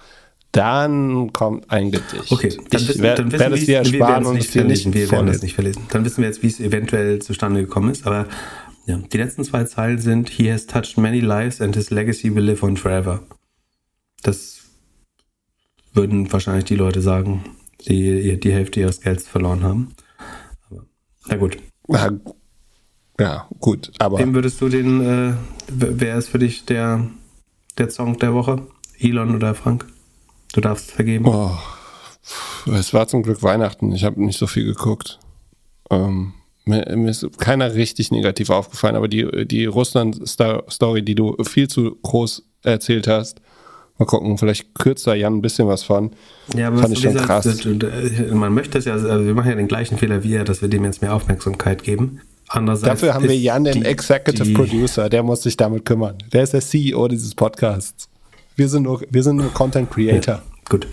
[0.55, 2.31] dann kommt ein Gedicht.
[2.31, 5.27] Okay, dann wissen, werde, dann wissen es dir ersparen und es hier nicht Wir werden
[5.27, 5.81] es nicht verlesen.
[5.89, 8.07] Dann wissen wir jetzt, wie es eventuell zustande gekommen ist.
[8.07, 8.25] Aber
[8.85, 12.43] ja, die letzten zwei Zeilen sind He has touched many lives and his legacy will
[12.43, 13.23] live on forever.
[14.23, 14.61] Das
[15.93, 17.43] würden wahrscheinlich die Leute sagen,
[17.87, 19.95] die die Hälfte ihres Gelds verloren haben.
[20.69, 20.85] Aber,
[21.27, 21.57] na gut.
[21.87, 22.11] Ja,
[23.19, 24.19] ja, gut, aber.
[24.19, 25.33] Wem würdest du den, äh,
[25.67, 27.07] wer ist für dich der,
[27.77, 28.67] der Song der Woche?
[28.99, 29.85] Elon oder Frank?
[30.53, 31.25] Du darfst vergeben.
[31.27, 31.57] Oh
[32.65, 33.91] Es war zum Glück Weihnachten.
[33.91, 35.19] Ich habe nicht so viel geguckt.
[35.89, 36.33] Ähm,
[36.65, 41.97] mir, mir, ist keiner richtig negativ aufgefallen, aber die, die Russland-Story, die du viel zu
[42.01, 43.41] groß erzählt hast,
[43.97, 46.11] mal gucken, vielleicht kürzt da Jan ein bisschen was von.
[46.55, 47.45] Ja, aber Fand ich schon krass.
[47.65, 50.61] Äh, man möchte es ja, also wir machen ja den gleichen Fehler wie er, dass
[50.61, 52.21] wir dem jetzt mehr Aufmerksamkeit geben.
[52.47, 56.17] Andererseits Dafür haben wir Jan, den die, Executive die, Producer, der muss sich damit kümmern.
[56.31, 58.07] Der ist der CEO dieses Podcasts.
[58.55, 60.35] Wir sind nur, wir sind nur Content Creator.
[60.35, 60.87] Ja, gut.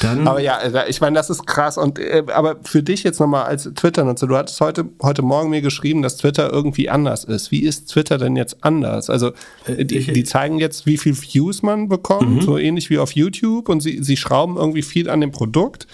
[0.00, 1.78] Dann aber ja, äh, ich meine, das ist krass.
[1.78, 5.62] Und äh, aber für dich jetzt nochmal als Twitter-Nutzer, du hattest heute, heute Morgen mir
[5.62, 7.50] geschrieben, dass Twitter irgendwie anders ist.
[7.50, 9.10] Wie ist Twitter denn jetzt anders?
[9.10, 9.32] Also
[9.66, 12.40] äh, die, die zeigen jetzt, wie viel Views man bekommt, mhm.
[12.42, 15.86] so ähnlich wie auf YouTube, und sie, sie schrauben irgendwie viel an dem Produkt.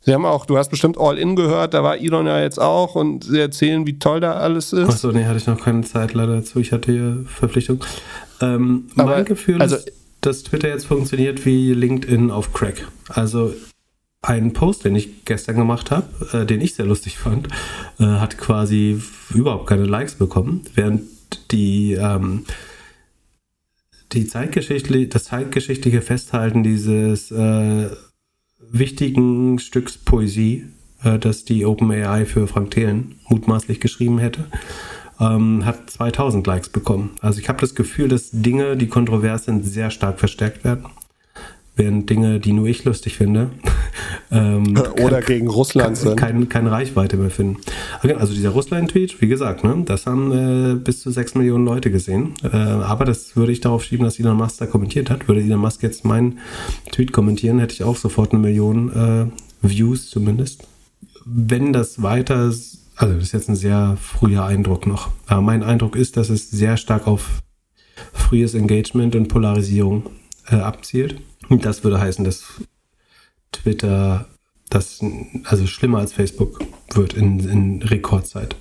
[0.00, 3.24] Sie haben auch, du hast bestimmt All-In gehört, da war Elon ja jetzt auch und
[3.24, 4.88] sie erzählen, wie toll da alles ist.
[4.88, 6.60] Achso, nee, hatte ich noch keine Zeit leider dazu.
[6.60, 7.80] Ich hatte hier Verpflichtung.
[8.40, 9.92] Ähm, mein Gefühl also, ist,
[10.28, 12.86] dass Twitter jetzt funktioniert wie LinkedIn auf Crack.
[13.08, 13.54] Also
[14.20, 17.48] ein Post, den ich gestern gemacht habe, äh, den ich sehr lustig fand,
[17.98, 19.00] äh, hat quasi
[19.32, 21.02] überhaupt keine Likes bekommen, während
[21.50, 22.44] die, ähm,
[24.12, 27.88] die zeitgeschichtliche, das zeitgeschichtliche Festhalten dieses äh,
[28.70, 30.66] wichtigen Stücks Poesie,
[31.04, 34.44] äh, das die OpenAI für Frank Thelen mutmaßlich geschrieben hätte,
[35.20, 37.10] ähm, hat 2000 Likes bekommen.
[37.20, 40.86] Also ich habe das Gefühl, dass Dinge, die kontrovers sind, sehr stark verstärkt werden.
[41.76, 43.50] Während Dinge, die nur ich lustig finde,
[44.32, 46.16] ähm, oder gegen Russland sind.
[46.16, 47.60] Keine, keine Reichweite mehr finden.
[48.02, 52.34] Also dieser Russland-Tweet, wie gesagt, ne, das haben äh, bis zu 6 Millionen Leute gesehen.
[52.42, 55.28] Äh, aber das würde ich darauf schieben, dass Elon Musk da kommentiert hat.
[55.28, 56.38] Würde Elon Musk jetzt meinen
[56.90, 59.26] Tweet kommentieren, hätte ich auch sofort eine Million äh,
[59.62, 60.66] Views zumindest.
[61.24, 62.50] Wenn das weiter
[62.98, 65.10] also das ist jetzt ein sehr früher Eindruck noch.
[65.26, 67.42] Aber mein Eindruck ist, dass es sehr stark auf
[68.12, 70.10] frühes Engagement und Polarisierung
[70.50, 71.20] äh, abzielt.
[71.48, 72.44] Und das würde heißen, dass
[73.52, 74.26] Twitter
[74.68, 75.00] das
[75.44, 76.58] also schlimmer als Facebook
[76.92, 78.56] wird in, in Rekordzeit.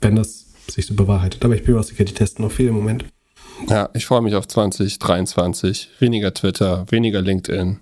[0.00, 1.44] Wenn das sich so bewahrheitet.
[1.44, 3.06] Aber ich bin mir auch sicher, die testen noch viel im Moment.
[3.68, 5.88] Ja, ich freue mich auf 2023.
[5.98, 7.80] Weniger Twitter, weniger LinkedIn,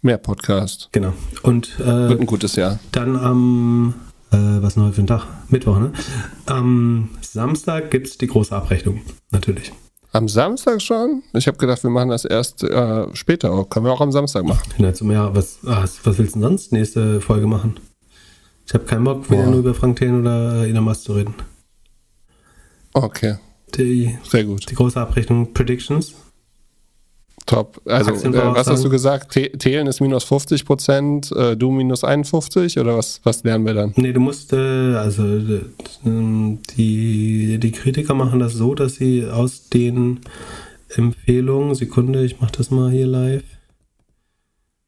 [0.00, 0.88] mehr Podcast.
[0.92, 1.12] Genau.
[1.42, 2.78] Und äh, wird ein gutes Jahr.
[2.92, 3.94] Dann am
[4.32, 5.26] äh, was ist heute für ein Tag?
[5.48, 5.92] Mittwoch, ne?
[6.46, 9.72] Am Samstag gibt es die große Abrechnung, natürlich.
[10.12, 11.22] Am Samstag schon?
[11.32, 13.64] Ich habe gedacht, wir machen das erst äh, später.
[13.64, 14.70] Können wir auch am Samstag machen.
[14.76, 17.80] Ja, zum Jahr, was, ah, was willst du denn sonst nächste Folge machen?
[18.66, 21.34] Ich habe keinen Bock, wieder nur über Frank Thelen oder Ina Mast zu reden.
[22.92, 23.36] Okay.
[23.74, 24.70] Die, Sehr gut.
[24.70, 26.14] Die große Abrechnung Predictions.
[27.46, 27.80] Top.
[27.86, 29.32] Also, äh, was hast du gesagt?
[29.58, 33.92] Thelen ist minus 50 Prozent, äh, du minus 51 oder was, was lernen wir dann?
[33.96, 34.56] Nee, du musst, äh,
[34.94, 35.24] also
[36.04, 40.20] die, die Kritiker machen das so, dass sie aus den
[40.88, 43.44] Empfehlungen, Sekunde, ich mache das mal hier live.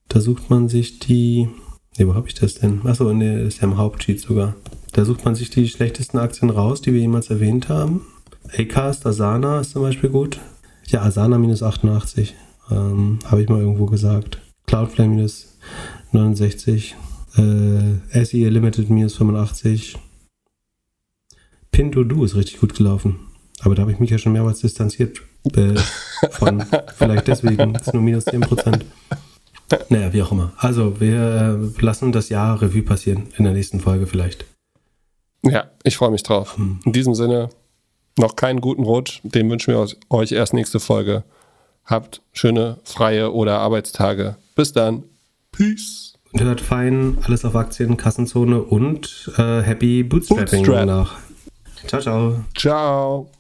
[0.08, 1.48] Da sucht man sich die,
[1.98, 2.82] nee, wo habe ich das denn?
[2.84, 4.54] Achso, nee, das ist ja im Hauptsheet sogar.
[4.92, 8.02] Da sucht man sich die schlechtesten Aktien raus, die wir jemals erwähnt haben.
[8.56, 10.38] Acast, Asana ist zum Beispiel gut.
[10.86, 12.34] Ja, Asana minus 88.
[12.70, 14.40] Ähm, Habe ich mal irgendwo gesagt.
[14.66, 15.58] Cloudflare minus
[16.12, 16.96] 69.
[17.36, 19.96] Äh, SE Limited minus 85.
[21.70, 23.20] Pinto-Do ist richtig gut gelaufen.
[23.60, 25.20] Aber da habe ich mich ja schon mehrmals distanziert
[25.54, 25.74] äh,
[26.30, 26.64] von.
[26.96, 28.82] Vielleicht deswegen ist nur minus 10%.
[29.88, 30.52] Naja, wie auch immer.
[30.58, 34.44] Also, wir lassen das Jahr Revue passieren in der nächsten Folge vielleicht.
[35.42, 36.56] Ja, ich freue mich drauf.
[36.56, 36.80] Hm.
[36.84, 37.48] In diesem Sinne,
[38.18, 39.20] noch keinen guten Rutsch.
[39.24, 41.24] Den wünschen wir euch erst nächste Folge.
[41.84, 44.36] Habt schöne freie oder Arbeitstage.
[44.54, 45.04] Bis dann.
[45.52, 46.14] Peace.
[46.32, 50.86] Und hört fein, alles auf Aktien, Kassenzone und äh, Happy Bootstrapping Bootstrap.
[50.86, 51.18] nach.
[51.86, 52.44] Ciao, ciao.
[52.56, 53.30] Ciao.